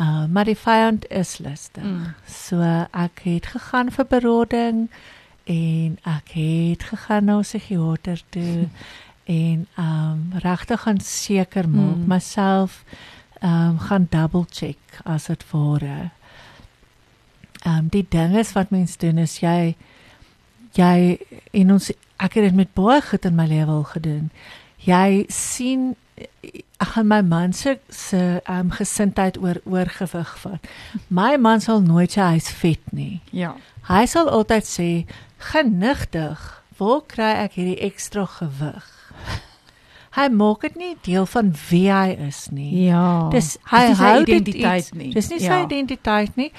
Uh, 0.00 0.24
maar 0.28 0.44
die 0.44 0.56
vyand 0.56 1.06
is 1.10 1.38
lustig. 1.38 1.82
Mm. 1.84 2.14
So 2.28 2.60
ek 2.92 3.20
het 3.24 3.46
gegaan 3.46 3.90
vir 3.90 4.04
berading 4.06 4.88
en 5.44 5.98
ek 6.04 6.34
het 6.36 6.82
gegaan 6.82 7.24
na 7.24 7.38
'n 7.38 7.42
psigiater 7.42 8.20
toe 8.30 8.68
en 9.24 9.66
um 9.78 10.32
regtig 10.42 10.80
gaan 10.82 11.00
seker 11.00 11.68
maak 11.68 11.96
Mm. 11.96 12.06
myself 12.06 12.84
um 13.42 13.78
gaan 13.78 14.06
double 14.10 14.44
check 14.50 14.78
as 15.04 15.26
dit 15.26 15.44
ware. 15.50 16.10
Um 17.66 17.88
die 17.88 18.06
ding 18.08 18.36
is 18.36 18.52
wat 18.52 18.70
mens 18.70 18.96
doen 18.96 19.18
is 19.18 19.38
jy 19.40 19.76
jy 20.72 21.18
en 21.52 21.72
ons 21.72 21.90
ek 22.16 22.34
het 22.34 22.44
dit 22.44 22.54
met 22.54 22.74
baie 22.74 23.00
goed 23.02 23.24
in 23.24 23.34
my 23.34 23.46
lewe 23.46 23.70
al 23.70 23.84
gedoen. 23.84 24.30
Jy 24.86 25.26
sien 25.32 25.94
ek 26.80 26.92
gaan 26.94 27.08
my 27.10 27.20
man 27.26 27.52
se 27.52 27.76
se 27.90 28.20
um 28.48 28.70
gesindheid 28.70 29.36
oor 29.42 29.58
oorgewig 29.66 30.30
vat. 30.44 30.68
My 31.10 31.36
man 31.36 31.60
sal 31.60 31.80
nooit 31.84 32.14
sê 32.16 32.22
hy's 32.34 32.50
vet 32.62 32.92
nie. 32.92 33.20
Ja. 33.32 33.54
Hy 33.88 34.04
sal 34.10 34.28
altyd 34.30 34.64
sê 34.68 34.88
genigtig, 35.52 36.38
waar 36.78 37.02
kry 37.08 37.32
ek 37.46 37.56
hierdie 37.58 37.80
ekstra 37.88 38.26
gewig? 38.38 38.86
Hy 40.16 40.28
maak 40.32 40.62
dit 40.64 40.76
nie 40.80 40.94
deel 41.04 41.26
van 41.28 41.50
wie 41.68 41.90
hy 41.92 42.14
is 42.28 42.46
nie. 42.50 42.86
Ja. 42.86 43.28
Dis 43.32 43.56
hy 43.68 43.82
sy 43.92 43.98
hou 44.00 44.24
dit 44.24 44.38
identiteit 44.38 44.86
iets- 44.86 44.94
nie. 44.96 45.10
Dis 45.12 45.28
nie 45.30 45.40
sy 45.40 45.50
Ja. 45.52 45.64
identiteit 45.66 46.36
nie. 46.36 46.52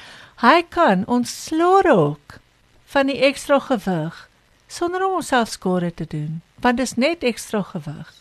Hy 0.43 0.61
kan 0.69 1.05
ontslaa 1.07 1.81
raak 1.83 2.39
van 2.85 3.07
die 3.07 3.17
ekstra 3.25 3.57
gewig 3.59 4.26
sonder 4.67 5.05
om 5.05 5.17
homself 5.17 5.49
skade 5.49 5.93
te 5.93 6.05
doen, 6.05 6.41
want 6.61 6.77
dis 6.77 6.95
net 6.95 7.23
ekstra 7.23 7.61
gewig. 7.63 8.11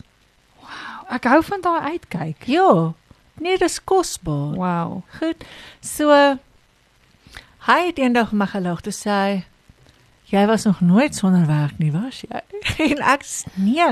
Ek 1.10 1.26
hou 1.30 1.42
van 1.46 1.62
daai 1.62 1.92
uitkyk. 1.94 2.46
Ja, 2.50 2.92
nee, 3.38 3.58
dis 3.58 3.78
kosbaar. 3.84 4.56
Wow. 4.58 5.02
Goed. 5.18 5.44
So 5.80 6.10
hy 7.66 7.78
het 7.88 7.98
eendag 7.98 8.32
my 8.32 8.46
gelag 8.50 8.82
toe 8.86 8.94
sê 8.94 9.10
hy, 9.10 9.36
jy 10.30 10.46
was 10.50 10.66
nog 10.66 10.80
nooit 10.82 11.14
sonder 11.14 11.46
werk 11.46 11.78
nie, 11.82 11.92
was 11.94 12.24
jy? 12.26 12.42
En 12.90 13.02
ek 13.02 13.26
nee. 13.54 13.90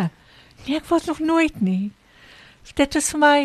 Nee, 0.64 0.78
ek 0.78 0.88
was 0.90 1.06
nog 1.10 1.20
nooit 1.22 1.60
nie. 1.60 1.92
Dit 2.74 2.94
is 2.98 3.10
vir 3.12 3.20
my 3.20 3.38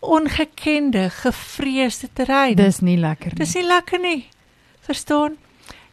ongekende, 0.00 1.10
gevreesde 1.10 2.08
terrein. 2.12 2.56
Dis 2.56 2.80
nie 2.80 2.96
lekker 2.96 3.34
nie. 3.34 3.40
Dis 3.42 3.54
nie 3.58 3.66
lekker 3.66 4.00
nie. 4.00 4.20
Verstaan? 4.86 5.36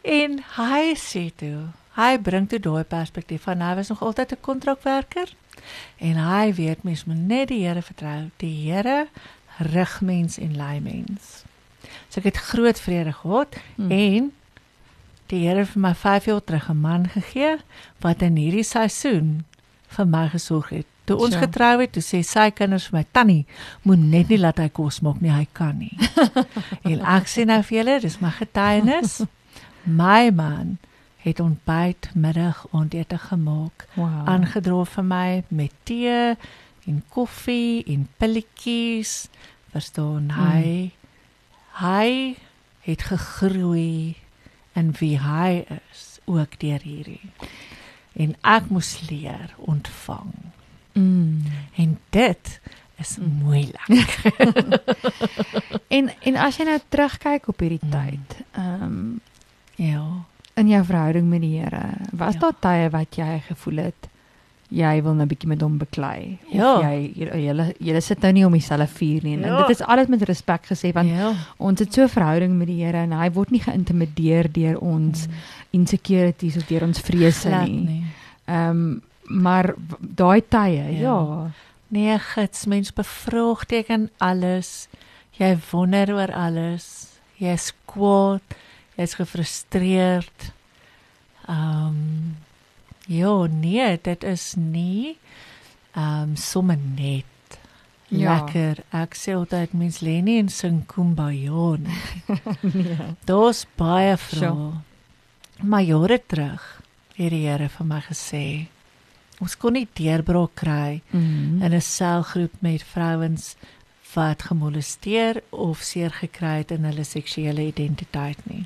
En 0.02 0.38
hy 0.56 0.94
sê 0.96 1.28
toe, 1.36 1.68
hy 1.98 2.14
bring 2.22 2.46
toe 2.50 2.60
daai 2.62 2.84
perspektief 2.86 3.42
van 3.48 3.60
hy 3.64 3.74
was 3.80 3.88
nog 3.92 4.02
altyd 4.06 4.32
'n 4.32 4.40
kontrakwerker 4.40 5.28
en 6.00 6.16
hy 6.16 6.52
weet 6.54 6.82
mens 6.84 7.04
moet 7.04 7.18
net 7.28 7.48
die 7.48 7.64
Here 7.66 7.82
vertrou. 7.82 8.30
Die 8.38 8.70
Here 8.70 9.08
rig 9.58 10.00
mens 10.00 10.38
en 10.38 10.56
lei 10.56 10.80
mens. 10.80 11.44
So 12.08 12.20
ek 12.20 12.24
het 12.24 12.36
groot 12.36 12.80
vrede 12.80 13.12
gehad 13.12 13.56
Hmm. 13.76 13.90
en 13.90 14.32
die 15.26 15.46
Here 15.46 15.58
het 15.58 15.68
vir 15.68 15.80
my 15.82 15.94
5 15.94 16.24
jaar 16.24 16.44
terug 16.44 16.68
'n 16.70 16.80
man 16.80 17.08
gegee 17.08 17.56
wat 18.00 18.22
in 18.22 18.36
hierdie 18.36 18.62
seisoen 18.64 19.44
vir 19.88 20.06
my 20.06 20.28
gesorg 20.28 20.68
het. 20.70 20.86
Toe 21.04 21.16
ons 21.16 21.34
Ja. 21.34 21.40
getrou 21.40 21.80
het, 21.80 21.92
toe 21.92 22.02
sê 22.02 22.22
sy 22.24 22.50
kinders 22.50 22.86
vir 22.88 22.98
my 22.98 23.06
tannie, 23.12 23.46
moet 23.82 23.98
net 23.98 24.28
nie 24.28 24.38
laat 24.38 24.58
hy 24.58 24.68
kos 24.68 25.00
maak 25.00 25.20
nie, 25.20 25.30
hy 25.30 25.46
kan 25.52 25.78
nie. 25.78 25.96
en 26.84 27.00
ek 27.00 27.26
sê 27.26 27.44
nou 27.46 27.62
vir 27.62 27.78
julle, 27.84 28.00
dis 28.00 28.20
my 28.20 28.30
getuienis. 28.30 29.22
My 29.86 30.30
man 30.30 30.78
het 31.18 31.40
ontbyt, 31.40 32.10
middag, 32.14 32.66
aandete 32.72 33.18
gemaak, 33.18 33.86
wow. 33.94 34.28
aangedra 34.28 34.84
vir 34.84 35.04
my 35.04 35.42
met 35.48 35.72
tee 35.82 36.34
en 36.86 37.02
koffie 37.12 37.84
en 37.86 38.08
pilletjies. 38.16 39.28
Verstaan 39.72 40.30
hy? 40.32 40.92
Hy 41.82 42.36
het 42.86 43.02
gegroei 43.10 44.16
in 44.78 44.92
wie 44.98 45.18
hy 45.20 45.64
is, 45.92 46.18
ook 46.24 46.58
deur 46.62 46.80
hierdie. 46.82 47.30
En 48.18 48.34
ek 48.42 48.70
moes 48.70 48.94
leer 49.10 49.54
ontvang. 49.58 50.32
Mm. 50.94 51.42
En 51.76 51.98
dit 52.10 52.60
is 52.98 53.16
Mm. 53.18 53.32
moeilik. 53.42 54.10
En 55.88 56.10
en 56.22 56.36
as 56.36 56.56
jy 56.58 56.64
nou 56.68 56.78
terugkyk 56.88 57.48
op 57.48 57.60
hierdie 57.62 57.80
Mm. 57.84 57.90
tyd, 57.90 58.36
ehm 58.52 58.82
um, 58.82 59.20
Ja. 59.78 60.06
In 60.58 60.68
jou 60.68 60.84
verhouding 60.84 61.28
met 61.28 61.40
die 61.40 61.58
Here, 61.60 61.82
was 62.12 62.34
Ja. 62.34 62.40
daar 62.40 62.54
tye 62.60 62.90
wat 62.90 63.16
jy 63.16 63.42
gevoel 63.48 63.76
het 63.84 64.08
jy 64.70 65.02
wil 65.02 65.14
nou 65.14 65.24
'n 65.24 65.28
bietjie 65.28 65.48
met 65.48 65.60
hom 65.62 65.78
beklei 65.78 66.38
Ja. 66.52 66.74
of 66.76 66.82
jy 66.84 67.12
julle 67.16 67.74
julle 67.80 68.00
sit 68.00 68.20
nou 68.22 68.32
nie 68.32 68.44
om 68.46 68.52
dieselfde 68.52 68.86
vuur 68.86 69.22
nie 69.24 69.34
en, 69.36 69.44
en 69.44 69.50
Ja. 69.52 69.58
dit 69.66 69.70
is 69.80 69.86
alles 69.86 70.06
met 70.08 70.22
respek 70.22 70.66
gesê 70.66 70.92
want 70.92 71.08
ja. 71.08 71.32
ons 71.58 71.80
het 71.80 71.94
so 71.94 72.02
'n 72.02 72.08
verhouding 72.08 72.58
met 72.58 72.66
die 72.66 72.84
Here 72.84 72.98
en 72.98 73.12
hy 73.12 73.30
word 73.30 73.50
nie 73.50 73.60
geïntimideer 73.60 74.52
deur 74.52 74.78
ons 74.80 75.26
Mm. 75.26 75.32
insecurities 75.70 76.56
of 76.56 76.66
deur 76.66 76.82
ons 76.82 76.98
vrese 77.00 77.48
nie. 77.64 78.04
Ehm 78.46 79.00
maar 79.30 79.74
w- 79.76 79.94
daai 80.00 80.40
tye, 80.48 80.92
Ja. 80.92 81.00
ja. 81.00 81.50
Nee, 81.90 82.18
gits, 82.18 82.66
mens 82.66 82.92
bevraagteken 82.92 84.10
alles. 84.18 84.88
Jy 85.38 85.56
wonder 85.70 86.14
oor 86.14 86.32
alles. 86.32 87.08
Jy's 87.36 87.72
kwaad, 87.86 88.40
jy's 88.98 89.14
gefrustreerd. 89.18 90.52
Ehm 91.48 91.86
um, 91.88 92.36
ja, 93.08 93.46
nee, 93.48 93.98
dit 94.04 94.24
is 94.24 94.54
nie 94.58 95.16
ehm 95.96 96.22
um, 96.30 96.36
sommer 96.36 96.76
net 96.76 97.24
Ja. 98.10 98.34
lekker. 98.34 98.78
Ek 98.96 99.14
sê 99.16 99.34
altyd 99.36 99.72
mens 99.76 99.98
lê 100.00 100.22
nie 100.24 100.38
en 100.40 100.48
sing 100.48 100.82
kumbaya 100.88 101.76
nie. 101.76 101.98
nee. 102.74 102.96
Daar's 103.28 103.66
baie 103.76 104.16
vrae. 104.16 104.48
Sure. 104.48 104.80
Maar 105.62 105.82
jare 105.82 106.18
terug 106.26 106.62
het 107.18 107.30
die 107.34 107.44
Here 107.48 107.68
vir 107.68 107.86
my 107.86 108.00
gesê 108.00 108.44
ons 109.40 109.54
kon 109.56 109.72
nie 109.76 109.86
deurbraak 109.94 110.54
kry 110.54 111.00
Mm. 111.12 111.62
in 111.62 111.72
'n 111.74 111.80
selgroep 111.80 112.52
met 112.62 112.82
vrouens 112.82 113.56
wat 114.14 114.42
gemolesteer 114.42 115.42
of 115.50 115.78
seer 115.82 116.10
gekry 116.10 116.56
het 116.62 116.70
in 116.70 116.84
hulle 116.84 117.04
seksuele 117.04 117.66
identiteit 117.66 118.38
nie. 118.48 118.64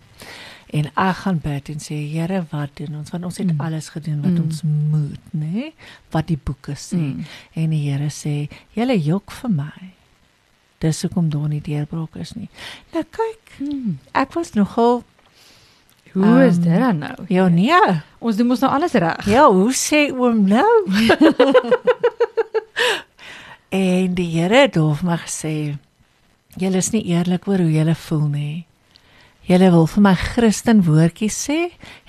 En 0.73 0.87
ek 0.97 1.17
gaan 1.17 1.39
bid 1.43 1.69
en 1.69 1.81
sê 1.83 1.97
Here, 2.13 2.45
wat 2.51 2.71
doen 2.75 2.95
ons? 2.97 3.11
Want 3.11 3.25
ons 3.25 3.37
het 3.39 3.47
Mm. 3.53 3.61
alles 3.61 3.89
gedoen 3.89 4.23
wat 4.23 4.31
Mm. 4.31 4.43
ons 4.45 4.63
moet, 4.63 5.21
nê? 5.37 5.73
Wat 6.11 6.27
die 6.27 6.39
boeke 6.45 6.73
sê. 6.73 6.97
Mm. 6.97 7.25
En 7.55 7.71
die 7.71 7.91
Here 7.91 8.09
sê, 8.09 8.49
"Julle 8.73 8.99
jok 9.03 9.31
vir 9.31 9.51
my." 9.51 9.93
Dis 10.79 11.03
hoekom 11.03 11.29
daar 11.31 11.49
nie 11.49 11.61
deurbraak 11.61 12.17
is 12.17 12.33
nie. 12.35 12.49
Nou 12.93 13.05
kyk, 13.05 13.61
Mm. 13.61 13.99
ek 14.15 14.33
was 14.35 14.53
nogal 14.55 15.05
Hoe 16.13 16.25
Ehm, 16.25 16.49
is 16.49 16.59
dit 16.59 16.79
dan 16.79 16.99
nou? 16.99 17.15
ja, 17.29 17.49
nee. 17.49 18.03
Ons 18.19 18.37
doen 18.37 18.47
mos 18.47 18.61
nou 18.61 18.73
alles 18.73 18.93
reg. 18.93 19.25
Ja, 19.27 19.51
hoe 19.51 19.73
sê 19.73 20.13
oom 20.13 20.47
nou? 20.47 20.87
en 23.73 24.15
die 24.15 24.29
Here 24.35 24.67
het 24.67 24.77
vir 24.77 25.07
my 25.07 25.17
gesê, 25.25 25.55
julle 26.61 26.83
is 26.83 26.93
nie 26.93 27.07
eerlik 27.09 27.49
oor 27.49 27.63
hoe 27.65 27.73
julle 27.73 27.95
voel 27.97 28.27
nie. 28.29 28.59
Julle 29.49 29.73
wil 29.75 29.89
vir 29.91 30.05
my 30.05 30.13
Christen 30.15 30.85
woordjies 30.87 31.39
sê 31.49 31.59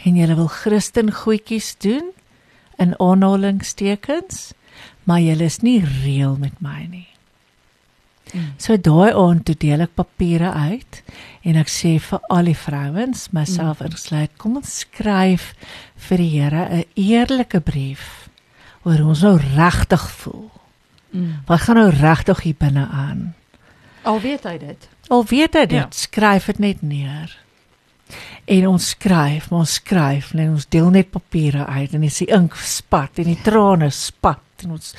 en 0.04 0.20
julle 0.20 0.36
wil 0.38 0.52
Christen 0.52 1.10
goedjies 1.16 1.74
doen 1.82 2.12
in 2.82 2.94
aanhalingstekens, 3.00 4.52
maar 5.08 5.24
julle 5.24 5.48
is 5.50 5.62
nie 5.64 5.80
reël 5.82 6.36
met 6.38 6.60
my 6.62 6.84
nie. 6.90 7.08
Mm. 8.34 8.54
So 8.58 8.78
daai 8.78 9.14
aand 9.14 9.46
toe 9.48 9.56
deel 9.60 9.86
ek 9.86 9.96
papiere 9.98 10.52
uit 10.52 11.02
en 11.46 11.60
ek 11.62 11.70
sê 11.70 11.96
vir 12.02 12.24
al 12.34 12.50
die 12.50 12.58
vrouens, 12.58 13.28
myself 13.36 13.82
mm. 13.82 13.90
ingesluit, 13.90 14.34
kom 14.42 14.58
ons 14.62 14.80
skryf 14.84 15.54
vir 16.10 16.22
die 16.22 16.32
Here 16.34 16.68
'n 16.70 16.84
eerlike 16.96 17.62
brief 17.62 18.28
oor 18.84 18.98
hoe 19.00 19.14
ons 19.16 19.24
nou 19.24 19.38
regtig 19.38 20.06
voel. 20.22 20.53
Mm. 21.14 21.44
Wat 21.46 21.66
gaan 21.66 21.78
nou 21.78 21.90
regtig 21.94 22.42
hier 22.42 22.58
binne 22.58 22.88
aan? 22.90 23.34
Al 24.04 24.20
weet 24.20 24.44
hy 24.50 24.58
dit. 24.58 24.90
Al 25.14 25.26
weet 25.30 25.54
hy 25.54 25.66
dit, 25.66 25.80
ja. 25.80 25.88
skryf 25.90 26.50
dit 26.52 26.60
net 26.60 26.82
neer. 26.82 27.38
En 28.46 28.68
ons 28.68 28.90
skryf, 28.90 29.52
ons 29.52 29.78
skryf 29.80 30.34
en 30.34 30.58
ons 30.58 30.66
deel 30.76 30.90
net 30.92 31.14
papiere 31.14 31.66
uit 31.66 31.94
en 31.96 32.04
dis 32.04 32.18
die 32.26 32.32
ink 32.36 32.58
spat 32.60 33.22
en 33.24 33.30
die 33.32 33.40
trane 33.46 33.88
spat 33.96 34.66
en 34.66 34.76
ons 34.76 34.92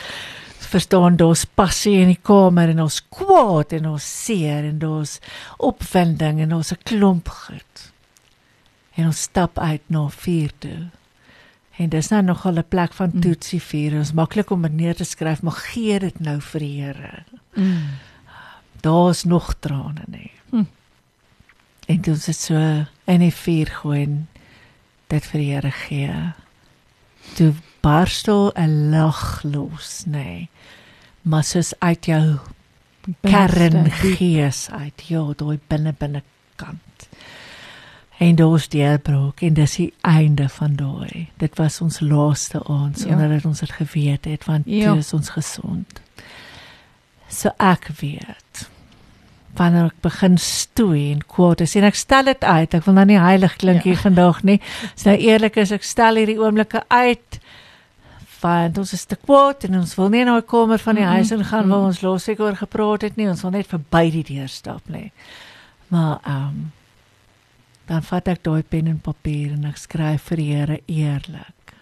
verstaan 0.75 1.19
daar's 1.21 1.45
passie 1.45 1.99
in 2.01 2.11
die 2.11 2.23
kamer 2.23 2.73
en 2.73 2.81
ons 2.87 3.03
kwaad 3.13 3.77
en 3.77 3.93
ons 3.93 4.07
seer 4.25 4.65
en 4.71 4.81
daar's 4.83 5.19
opwinding 5.63 6.41
en 6.43 6.57
ons 6.57 6.73
'n 6.73 6.83
klomp 6.83 7.29
goed. 7.29 7.93
En 8.97 9.07
ons 9.07 9.23
stap 9.23 9.59
uit 9.59 9.83
na 9.87 10.09
vuur 10.09 10.51
toe. 10.59 10.91
En 11.77 11.89
dis 11.89 12.09
nou 12.09 12.23
nog 12.23 12.47
'n 12.47 12.65
plek 12.69 12.93
van 12.93 13.11
mm. 13.15 13.21
toetsie 13.21 13.63
vuur. 13.63 13.99
Ons 13.99 14.13
maklik 14.13 14.51
om 14.51 14.61
neer 14.71 14.95
te 14.95 15.05
skryf, 15.05 15.43
maar 15.43 15.53
gee 15.53 15.99
dit 15.99 16.21
nou 16.21 16.41
vir 16.41 16.61
die 16.61 16.83
Here. 16.83 17.25
Mm. 17.55 17.87
Daar's 18.81 19.25
nog 19.25 19.55
trane 19.59 20.05
nie. 20.07 20.31
Mm. 20.51 20.69
En 21.87 22.01
dit 22.01 22.29
is 22.29 22.45
so 22.45 22.85
in 23.05 23.21
die 23.21 23.35
vuur 23.35 23.67
gooi 23.67 24.27
dit 25.07 25.27
vir 25.27 25.41
die 25.41 25.53
Here 25.53 25.71
gee. 25.71 26.33
Toe 27.35 27.53
barstel 27.81 28.53
'n 28.57 28.91
lag 28.91 29.43
los, 29.43 30.05
nê. 30.07 30.11
Nee. 30.11 30.49
Maar 31.23 31.45
soos 31.45 31.73
uit 31.79 32.05
jou 32.07 32.39
kern 33.21 33.91
gees 33.91 34.71
uit, 34.71 35.03
ja, 35.07 35.33
daai 35.37 35.59
binne 35.69 35.95
binne 35.99 36.23
kant 36.57 37.09
en 38.25 38.37
daar's 38.39 38.69
die 38.73 38.81
deurbraak 38.81 39.43
en 39.45 39.57
dis 39.57 39.77
die 39.77 39.91
einde 40.01 40.49
van 40.49 40.77
daai. 40.79 41.29
Dit 41.41 41.59
was 41.61 41.81
ons 41.85 42.01
laaste 42.01 42.63
aand 42.65 42.99
sonder 42.99 43.29
ja. 43.29 43.35
dat 43.37 43.49
ons 43.49 43.61
dit 43.61 43.73
geweet 43.81 44.29
het 44.31 44.47
want 44.49 44.69
ja. 44.71 44.93
toe 44.93 45.03
is 45.03 45.13
ons 45.17 45.33
gesond. 45.35 46.01
So 47.29 47.53
ek 47.59 47.91
weet. 48.01 48.65
Wanneer 49.59 49.91
ek 49.93 50.01
begin 50.03 50.39
stoei 50.41 51.11
en 51.13 51.25
kwaad 51.31 51.63
is 51.67 51.77
en 51.79 51.87
ek 51.89 51.99
stel 51.99 52.31
dit 52.31 52.45
uit. 52.45 52.75
Ek 52.75 52.87
wil 52.87 52.97
nou 52.99 53.07
nie 53.13 53.21
heilig 53.21 53.59
klink 53.61 53.85
hier 53.87 53.99
ja. 53.99 54.05
vandag 54.07 54.43
nie. 54.47 54.61
As 54.95 55.07
nou 55.09 55.17
eerlik 55.19 55.59
is, 55.63 55.75
ek 55.75 55.87
stel 55.87 56.21
hierdie 56.23 56.41
oomblikke 56.41 56.85
uit 56.89 57.41
want 58.45 58.77
ons 58.77 58.91
is 58.93 59.07
te 59.09 59.17
kwaad 59.17 59.65
en 59.65 59.79
ons 59.79 59.95
wil 59.97 60.11
nie 60.13 60.21
in 60.21 60.29
daai 60.29 60.45
kamer 60.45 60.83
van 60.83 60.99
die 60.99 61.07
huis 61.09 61.31
in 61.33 61.47
gaan 61.49 61.71
waar 61.73 61.87
ons 61.89 62.03
laasweek 62.05 62.43
oor 62.45 62.59
gepraat 62.59 63.07
het 63.07 63.17
nie. 63.17 63.29
Ons 63.31 63.41
wil 63.47 63.55
net 63.55 63.71
verby 63.71 64.11
die 64.13 64.25
deur 64.35 64.51
stap 64.53 64.91
lê. 64.93 65.07
Maar 65.89 66.19
ehm 66.23 66.49
um, 66.49 66.65
dan 67.87 68.03
vat 68.03 68.29
ek 68.29 68.43
daai 68.47 68.63
pen 68.63 68.89
en 68.89 69.01
papier 69.01 69.53
en 69.53 69.65
ek 69.69 69.81
skryf 69.81 70.31
vir 70.31 70.41
die 70.41 70.51
Here 70.53 70.79
eerlik. 70.87 71.75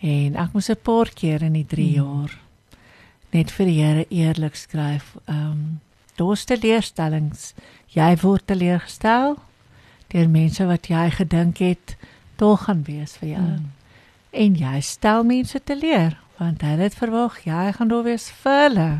En 0.00 0.36
ek 0.36 0.52
moes 0.52 0.70
'n 0.70 0.82
paar 0.82 1.10
keer 1.10 1.42
in 1.42 1.52
die 1.52 1.66
3 1.66 1.86
hmm. 1.86 1.94
jaar 1.94 2.38
net 3.32 3.50
vir 3.50 3.66
die 3.66 3.80
Here 3.80 4.06
eerlik 4.10 4.56
skryf. 4.56 5.16
Ehm 5.26 5.50
um, 5.50 5.80
daar's 6.16 6.44
teleurstellings. 6.44 7.54
Jy 7.92 8.16
word 8.22 8.46
teleurgestel 8.46 9.36
deur 10.08 10.28
mense 10.28 10.64
wat 10.64 10.86
jy 10.88 11.10
gedink 11.10 11.58
het 11.58 11.96
tog 12.36 12.64
gaan 12.64 12.84
wees 12.86 13.16
vir 13.20 13.28
jou. 13.28 13.42
Hmm. 13.42 13.72
En 14.30 14.54
jy 14.54 14.80
stel 14.80 15.24
mense 15.24 15.60
teleur 15.64 16.16
want 16.36 16.62
hulle 16.62 16.84
het 16.84 16.94
verwag 16.94 17.38
jy 17.44 17.72
gaan 17.72 17.88
daar 17.88 18.04
wees 18.04 18.30
vir 18.30 18.62
hulle. 18.62 18.90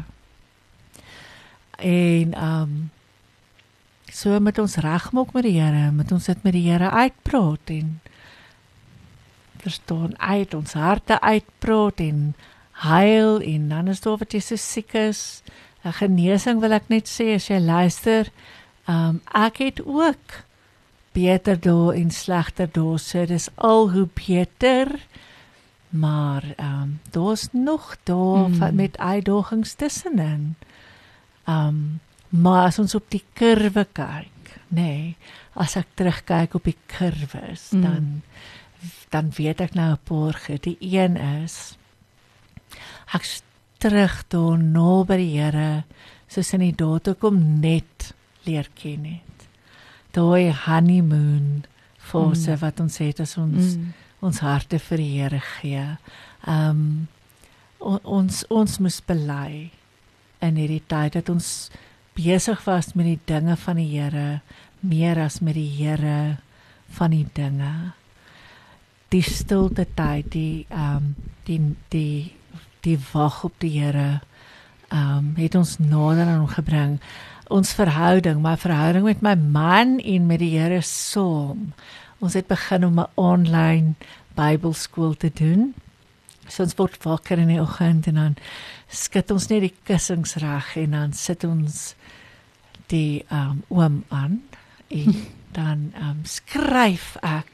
En 1.79 2.35
ehm 2.35 2.63
um, 2.63 2.91
So 4.17 4.39
met 4.41 4.57
ons 4.59 4.79
regmaak 4.81 5.35
met 5.37 5.45
die 5.45 5.59
Here, 5.59 5.91
met 5.93 6.13
ons 6.15 6.25
dit 6.31 6.45
met 6.47 6.55
die 6.57 6.65
Here 6.65 6.89
uitpraat 6.89 7.73
en 7.75 7.99
verstaan 9.61 10.15
uit 10.17 10.55
ons 10.57 10.73
harte 10.73 11.19
uitpraat 11.21 12.01
en 12.01 12.21
heil 12.87 13.43
en 13.45 13.69
dan 13.69 13.91
is 13.93 14.01
daar 14.05 14.17
wat 14.23 14.33
jy 14.33 14.41
so 14.41 14.57
siek 14.57 14.95
is. 14.97 15.43
'n 15.85 15.93
Genesing 16.01 16.61
wil 16.61 16.73
ek 16.73 16.89
net 16.89 17.11
sê 17.13 17.35
as 17.35 17.51
jy 17.51 17.61
luister, 17.61 18.33
um 18.89 19.21
ek 19.35 19.61
het 19.61 19.85
ook 19.85 20.41
beter 21.13 21.61
dae 21.61 21.93
en 22.01 22.11
slegter 22.11 22.69
dae, 22.73 22.99
so 22.99 23.27
dis 23.27 23.49
al 23.57 23.91
hoe 23.93 24.09
beter. 24.15 24.97
Maar 25.91 26.55
um 26.57 27.01
daar's 27.13 27.49
nog 27.53 27.97
dae 28.05 28.49
mm. 28.49 28.75
met 28.77 28.99
uitdagings 28.99 29.75
tussenin. 29.75 30.57
Um 31.45 32.01
Maar 32.37 32.67
as 32.69 32.79
ons 32.83 32.95
op 32.99 33.09
die 33.13 33.23
kurwe 33.39 33.87
kyk, 33.97 34.53
nê, 34.69 34.83
nee, 34.83 35.17
as 35.57 35.77
ek 35.81 35.95
terugkyk 35.97 36.57
op 36.59 36.69
die 36.69 36.77
kurwes, 36.91 37.71
mm. 37.73 37.83
dan 37.83 38.23
dan 39.11 39.31
weet 39.35 39.63
ek 39.65 39.75
nou 39.75 39.93
'n 39.93 40.05
paar 40.05 40.37
goed. 40.37 40.63
Die 40.63 40.79
een 40.81 41.17
is 41.17 41.77
ek 43.15 43.25
terug 43.79 44.25
toe 44.29 44.57
na 44.59 45.05
by 45.05 45.17
die 45.17 45.39
Here, 45.39 45.85
soos 46.29 46.53
in 46.53 46.61
die 46.61 46.77
dae 46.77 47.01
toe 47.01 47.15
kom 47.15 47.61
net 47.61 48.13
leer 48.45 48.69
ken 48.75 49.05
het. 49.05 49.49
Daai 50.13 50.53
honeymoon 50.53 51.65
fase 51.99 52.55
mm. 52.55 52.61
wat 52.61 52.81
ons 52.81 52.99
het 52.99 53.21
as 53.21 53.37
ons 53.37 53.77
mm. 53.77 53.93
ons 54.21 54.39
harte 54.45 54.79
vir 54.79 55.03
die 55.03 55.13
Here 55.21 55.41
gee. 55.41 55.87
Um 56.47 57.09
ons 57.81 58.45
ons 58.51 58.79
moet 58.79 59.03
bely 59.07 59.71
in 60.41 60.57
hierdie 60.57 60.83
tyd 60.89 61.13
dat 61.19 61.29
ons 61.29 61.71
besig 62.17 62.65
was 62.65 62.95
met 62.95 63.07
die 63.07 63.21
dinge 63.29 63.57
van 63.61 63.77
die 63.77 63.91
Here 63.93 64.41
meer 64.81 65.21
as 65.21 65.41
met 65.41 65.57
die 65.59 65.69
Here 65.69 66.39
van 66.97 67.13
die 67.15 67.27
dinge. 67.37 67.93
Die 69.13 69.23
stilte 69.23 69.87
tyd, 69.95 70.33
die 70.33 70.67
ehm 70.71 70.97
um, 70.97 71.15
die 71.47 71.61
die 71.95 72.33
die 72.83 72.99
wag 73.13 73.45
op 73.45 73.55
die 73.63 73.77
Here 73.79 74.21
ehm 74.89 75.19
um, 75.19 75.33
het 75.39 75.55
ons 75.55 75.79
nader 75.79 76.27
aan 76.27 76.43
hom 76.45 76.53
gebring. 76.53 76.99
Ons 77.49 77.75
verhouding, 77.79 78.41
my 78.43 78.57
verhouding 78.59 79.05
met 79.07 79.23
my 79.23 79.35
man 79.35 79.99
en 79.99 80.27
met 80.27 80.43
die 80.43 80.57
Here 80.59 80.83
saam. 80.83 81.73
Ons 82.19 82.35
het 82.35 82.47
begin 82.47 82.85
om 82.85 83.01
'n 83.01 83.11
online 83.15 83.95
Bybelskool 84.35 85.15
te 85.15 85.31
doen. 85.33 85.75
So 86.49 86.63
ons 86.63 86.77
word 86.79 86.97
wakker 87.03 87.39
in 87.39 87.49
die 87.49 87.61
oggend 87.61 88.07
en 88.07 88.15
dan 88.15 88.37
skud 88.89 89.31
ons 89.31 89.49
net 89.51 89.65
die 89.67 89.75
kussings 89.89 90.37
reg 90.43 90.77
en 90.77 90.91
dan 90.91 91.13
sit 91.13 91.45
ons 91.45 91.95
die 92.93 93.25
um, 93.33 93.63
oom 93.69 94.05
aan 94.09 94.41
en 94.89 95.15
dan 95.59 95.93
um, 96.01 96.23
skryf 96.29 97.15
ek 97.23 97.53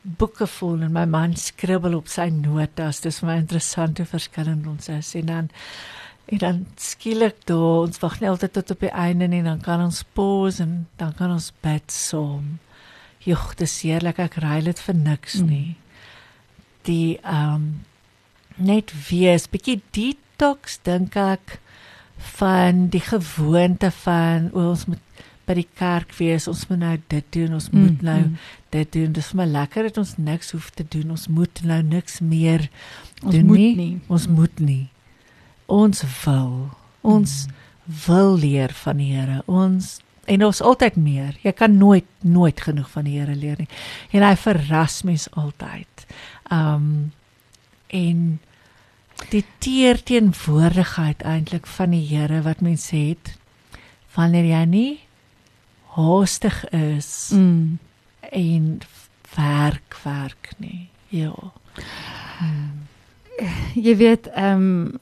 boeke 0.00 0.46
vol 0.48 0.80
en 0.86 0.94
my 0.94 1.04
man 1.04 1.34
skribbel 1.36 1.94
op 1.98 2.08
sy 2.08 2.30
notas. 2.32 3.02
Dis 3.04 3.20
my 3.26 3.36
interessante 3.42 4.06
verskillend 4.08 4.68
ons 4.70 4.88
is. 4.92 5.14
En 5.20 5.26
dan 5.26 5.50
en 6.30 6.38
dan 6.38 6.58
skielik 6.78 7.40
daar 7.50 7.88
ons 7.88 7.98
wag 7.98 8.20
net 8.20 8.30
altyd 8.30 8.52
tot 8.54 8.70
op 8.70 8.84
die 8.86 8.92
einde 8.94 9.26
en 9.26 9.48
dan 9.48 9.60
kan 9.60 9.80
ons 9.82 10.04
pause 10.14 10.62
en 10.62 10.86
dan 10.96 11.14
kan 11.18 11.32
ons 11.34 11.50
bid 11.62 11.92
saam. 11.92 12.58
Jogg 13.26 13.56
dis 13.58 13.80
heerlik. 13.82 14.20
Ek 14.22 14.38
ry 14.40 14.60
dit 14.64 14.80
vir 14.86 14.96
niks 14.96 15.40
mm. 15.40 15.48
nie. 15.50 15.76
Die 16.86 17.18
um 17.26 17.82
net 18.60 18.92
wees 19.08 19.48
bietjie 19.48 19.80
detox 19.96 20.78
dink 20.84 21.16
ek 21.16 21.58
van 22.20 22.88
die 22.92 23.02
gewoonte 23.04 23.90
van 24.02 24.50
ons 24.52 24.86
moet 24.86 24.98
by 25.50 25.56
die 25.58 25.68
kerk 25.78 26.12
wees, 26.20 26.46
ons 26.50 26.66
moet 26.70 26.78
nou 26.78 26.96
dit 27.10 27.30
doen, 27.34 27.56
ons 27.58 27.70
moet 27.74 27.96
mm, 27.96 28.06
nou 28.06 28.18
mm. 28.22 28.50
dit 28.76 28.92
doen. 28.94 29.14
Dis 29.16 29.30
vir 29.32 29.40
my 29.40 29.46
lekker 29.50 29.88
dat 29.88 29.98
ons 29.98 30.12
niks 30.22 30.52
hoef 30.54 30.68
te 30.76 30.84
doen. 30.86 31.10
Ons 31.16 31.26
moet 31.32 31.62
nou 31.66 31.80
niks 31.82 32.20
meer 32.22 32.68
ons 33.24 33.34
doen 33.34 33.50
nie. 33.50 33.72
nie. 33.78 33.94
Ons 34.06 34.28
moet 34.30 34.62
nie. 34.62 34.84
Ons 35.70 36.04
wil. 36.22 36.52
Ons 37.02 37.34
mm. 37.48 37.58
wil 38.06 38.36
leer 38.38 38.74
van 38.84 39.02
die 39.02 39.10
Here. 39.16 39.40
Ons 39.50 39.96
en 40.30 40.44
ons 40.46 40.62
altyd 40.62 41.00
meer. 41.00 41.34
Jy 41.42 41.52
kan 41.58 41.74
nooit 41.74 42.06
nooit 42.22 42.60
genoeg 42.62 42.90
van 42.92 43.08
die 43.08 43.16
Here 43.18 43.34
leer 43.34 43.58
nie. 43.58 43.70
En 44.14 44.22
hy 44.22 44.36
verras 44.38 45.00
mens 45.08 45.26
altyd. 45.34 46.06
Um 46.54 47.10
en 47.90 48.38
die 49.28 49.44
teerteenwoordigheid 49.58 51.22
eintlik 51.22 51.66
van 51.66 51.94
die 51.94 52.06
Here 52.06 52.42
wat 52.42 52.60
mens 52.64 52.90
het 52.94 53.34
wanneer 54.16 54.48
jy 54.48 54.64
nie 54.66 54.92
haastig 55.94 56.64
is 56.74 57.30
mm. 57.34 57.78
en 58.30 58.80
werk 59.36 59.96
werk 60.04 60.50
nie 60.58 60.88
ja 61.10 61.34
hmm. 62.38 62.86
jy 63.74 63.96
weet 63.96 64.30
ehm 64.34 64.66
um, 64.66 64.98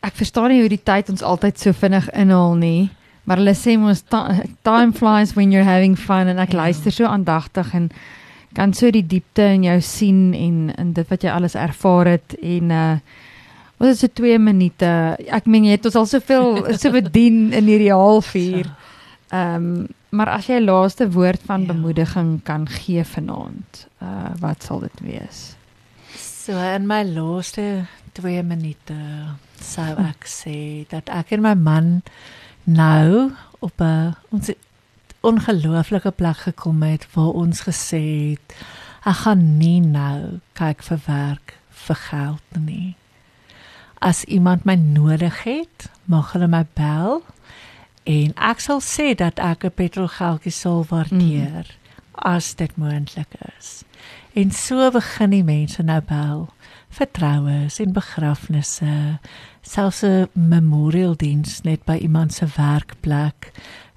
ek 0.00 0.14
verstaan 0.16 0.48
nie 0.48 0.62
hoe 0.62 0.70
die 0.72 0.80
tyd 0.80 1.10
ons 1.12 1.22
altyd 1.22 1.58
so 1.60 1.76
vinnig 1.76 2.06
inhaal 2.16 2.54
nie 2.56 2.88
maar 3.28 3.40
hulle 3.40 3.52
sê 3.56 3.74
mos 3.80 4.00
time 4.08 4.92
flies 4.96 5.34
when 5.36 5.52
you're 5.52 5.68
having 5.68 5.98
fun 6.00 6.30
en 6.32 6.40
ek 6.40 6.54
ja. 6.54 6.62
luister 6.64 6.92
so 6.92 7.04
aandagtig 7.04 7.74
en 7.76 7.90
kan 8.54 8.72
so 8.72 8.90
die 8.94 9.04
diepte 9.04 9.44
in 9.56 9.66
jou 9.66 9.80
sien 9.82 10.32
en 10.38 10.70
en 10.78 10.94
dit 10.96 11.10
wat 11.10 11.26
jy 11.26 11.34
alles 11.34 11.58
ervaar 11.58 12.14
het 12.16 12.38
en 12.40 12.70
uh 12.70 12.96
Ons 13.84 14.00
het 14.00 14.14
so 14.16 14.22
2 14.22 14.38
minute. 14.40 14.90
Ek 15.28 15.44
meen 15.50 15.66
jy 15.68 15.76
het 15.76 15.88
ons 15.90 15.98
al 16.00 16.06
soveel 16.08 16.62
so 16.80 16.92
bedien 16.94 17.52
in 17.52 17.68
hierdie 17.68 17.92
halfuur. 17.92 18.70
Ehm 19.28 19.68
um, 19.68 19.92
maar 20.14 20.30
as 20.30 20.46
jy 20.46 20.60
laaste 20.62 21.08
woord 21.10 21.42
van 21.42 21.64
ja. 21.64 21.72
bemoediging 21.72 22.36
kan 22.46 22.68
gee 22.70 23.02
vanaand, 23.04 23.80
uh 23.98 24.30
wat 24.38 24.62
sal 24.62 24.84
dit 24.84 25.00
wees? 25.02 25.40
So 26.14 26.54
in 26.54 26.86
my 26.86 27.00
laaste 27.02 27.64
2 28.14 28.44
minute 28.46 28.94
sou 29.58 29.90
ek 29.98 30.28
sê 30.38 30.86
dat 30.92 31.10
ek 31.10 31.34
en 31.34 31.42
my 31.42 31.56
man 31.58 31.90
nou 32.62 33.32
op 33.58 33.82
'n 33.82 34.14
ons 34.30 34.54
ongelooflike 35.26 36.10
plek 36.10 36.46
gekom 36.46 36.82
het 36.82 37.08
waar 37.14 37.34
ons 37.34 37.66
gesê 37.66 38.04
het 38.38 38.54
ek 39.04 39.26
gaan 39.26 39.58
nie 39.58 39.80
nou 39.80 40.38
kyk 40.54 40.82
vir 40.82 41.00
werk 41.06 41.58
vir 41.86 41.96
geld 41.96 42.48
nie. 42.54 42.94
As 44.04 44.24
iemand 44.28 44.66
my 44.68 44.74
nodig 44.76 45.42
het, 45.46 45.88
mag 46.04 46.34
hulle 46.34 46.48
my 46.52 46.66
bel 46.76 47.22
en 48.04 48.34
ek 48.36 48.60
sal 48.60 48.82
sê 48.84 49.14
dat 49.16 49.40
ek 49.40 49.64
'n 49.64 49.72
petrolgeldjie 49.80 50.52
sal 50.52 50.84
waardeer 50.90 51.64
mm. 51.64 51.80
as 52.20 52.52
dit 52.54 52.76
moontlik 52.76 53.32
is. 53.56 53.84
En 54.34 54.50
so 54.50 54.90
begin 54.90 55.30
die 55.30 55.44
mense 55.46 55.82
nou 55.82 56.00
bel 56.04 56.48
vir 56.98 57.08
troues 57.16 57.80
en 57.80 57.96
begrafnisse, 57.96 59.18
selfs 59.62 60.04
'n 60.04 60.28
memorial 60.32 61.16
diens 61.16 61.62
net 61.64 61.84
by 61.84 61.96
iemand 61.96 62.32
se 62.32 62.46
werkplek 62.56 63.52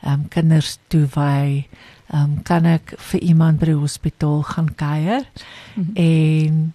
um, 0.05 0.27
kinders 0.27 0.77
toewy. 0.87 1.67
Um, 2.13 2.39
kan 2.43 2.65
ek 2.65 2.93
vir 2.97 3.19
iemand 3.19 3.59
by 3.59 3.65
die 3.65 3.81
hospitaal 3.81 4.43
gaan 4.43 4.75
kuier? 4.75 5.23
Mm 5.75 5.83
-hmm. 5.83 5.95
En 5.95 6.73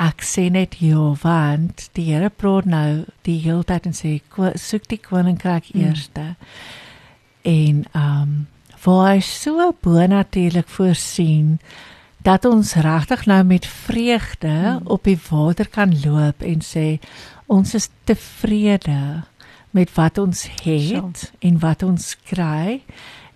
ek 0.00 0.24
sê 0.24 0.48
net 0.52 0.78
ja, 0.80 1.10
want 1.22 1.90
die 1.96 2.06
Here 2.08 2.30
praat 2.30 2.64
nou 2.64 3.04
die 3.26 3.38
hele 3.44 3.64
tyd 3.68 3.90
en 3.90 3.96
sê 3.96 4.14
soek 4.56 4.88
die 4.88 5.00
koninkryk 5.02 5.68
mm. 5.74 5.84
eerste. 5.84 6.26
En 7.44 7.84
ehm 7.92 8.22
um, 8.22 8.40
waar 8.80 9.10
hy 9.10 9.18
so 9.20 9.74
bonatuurlik 9.84 10.68
voorsien 10.72 11.58
dat 12.24 12.46
ons 12.48 12.74
regtig 12.80 13.26
nou 13.28 13.42
met 13.44 13.66
vreugde 13.66 14.52
mm. 14.52 14.86
op 14.88 15.04
die 15.04 15.18
water 15.28 15.68
kan 15.68 15.92
loop 16.04 16.40
en 16.40 16.64
sê 16.64 16.86
ons 17.46 17.74
is 17.76 17.90
tevrede 18.08 19.24
met 19.76 19.92
wat 19.96 20.18
ons 20.18 20.46
het 20.62 21.18
so. 21.26 21.34
en 21.44 21.60
wat 21.60 21.84
ons 21.84 22.14
kry 22.32 22.80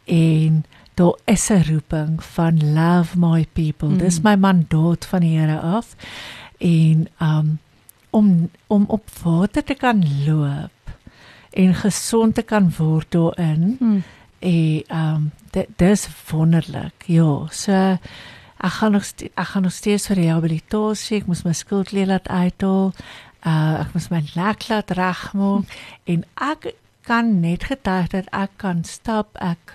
en 0.08 0.64
daar 0.94 1.16
is 1.24 1.50
'n 1.50 1.64
roeping 1.68 2.22
van 2.22 2.74
love 2.74 3.18
my 3.18 3.46
people. 3.52 3.88
Mm. 3.88 3.98
Dis 3.98 4.20
my 4.20 4.36
mandaat 4.36 5.04
van 5.04 5.20
die 5.20 5.38
Here 5.38 5.60
af. 5.60 5.96
En 6.64 7.06
um 7.20 7.58
om 8.14 8.50
om 8.70 8.84
op 8.88 9.10
water 9.22 9.64
te 9.64 9.74
kan 9.74 10.04
loop 10.26 10.92
en 11.50 11.74
gesond 11.74 12.34
te 12.34 12.42
kan 12.42 12.70
word 12.76 13.10
daarin. 13.10 13.76
Mm. 13.80 14.02
En 14.38 14.98
um 14.98 15.32
dit 15.50 15.68
dis 15.76 16.08
wonderlik. 16.30 17.06
Ja, 17.06 17.46
so 17.50 17.72
ek 18.64 18.72
gaan 18.78 18.92
nog 18.92 19.04
ek 19.34 19.46
gaan 19.46 19.62
nog 19.62 19.72
steeds 19.72 20.06
vir 20.06 20.22
rehabilitasie. 20.22 21.20
Ek 21.20 21.26
moet 21.26 21.44
my 21.44 21.52
skuldleer 21.52 22.06
laat 22.06 22.28
uithaal. 22.28 22.92
Uh 23.44 23.80
ek 23.82 23.92
moet 23.92 24.10
my 24.10 24.22
nek 24.34 24.68
laat 24.68 24.90
regmaak 24.96 25.76
en 26.04 26.24
ek 26.40 26.72
kan 27.04 27.40
net 27.40 27.64
getuig 27.68 28.08
dat 28.14 28.30
ek 28.32 28.56
kan 28.56 28.84
stap. 28.84 29.36
Ek 29.36 29.74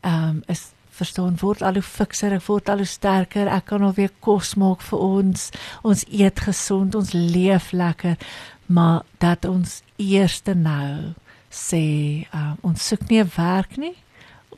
ehm 0.00 0.28
um, 0.28 0.42
is 0.46 0.70
verstaan 0.98 1.38
word 1.40 1.62
al 1.62 1.78
hoe 1.78 1.84
fikser, 1.86 2.34
ek 2.36 2.46
word 2.48 2.70
al 2.72 2.82
hoe 2.82 2.88
sterker. 2.88 3.48
Ek 3.50 3.68
kan 3.70 3.84
alweer 3.86 4.12
kos 4.24 4.54
maak 4.60 4.82
vir 4.88 5.04
ons. 5.04 5.48
Ons 5.86 6.04
eet 6.10 6.42
gesond, 6.44 6.98
ons 6.98 7.14
leef 7.14 7.72
lekker. 7.72 8.18
Maar 8.68 9.06
dat 9.22 9.48
ons 9.48 9.80
eerste 9.96 10.54
nou 10.54 11.14
sê 11.48 12.26
uh, 12.34 12.52
ons 12.62 12.88
soek 12.88 13.08
nie 13.08 13.22
'n 13.22 13.30
werk 13.36 13.76
nie. 13.76 13.96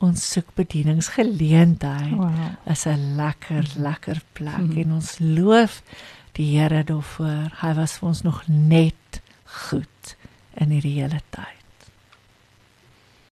Ons 0.01 0.25
soek 0.33 0.49
bedieningsgeleentheid. 0.55 2.15
Wow. 2.17 2.57
Is 2.65 2.85
'n 2.85 3.15
lekker 3.15 3.63
lekker 3.77 4.21
plek 4.33 4.57
mm 4.57 4.71
-hmm. 4.71 4.81
en 4.81 4.91
ons 4.93 5.19
loof 5.19 5.81
die 6.33 6.57
Here 6.57 6.83
daarvoor. 6.83 7.51
Hy 7.61 7.73
was 7.73 7.97
vir 7.99 8.07
ons 8.09 8.21
nog 8.21 8.47
net 8.47 9.21
goed 9.43 10.15
in 10.53 10.69
hierdie 10.69 11.01
hele 11.01 11.21
tyd. 11.29 11.60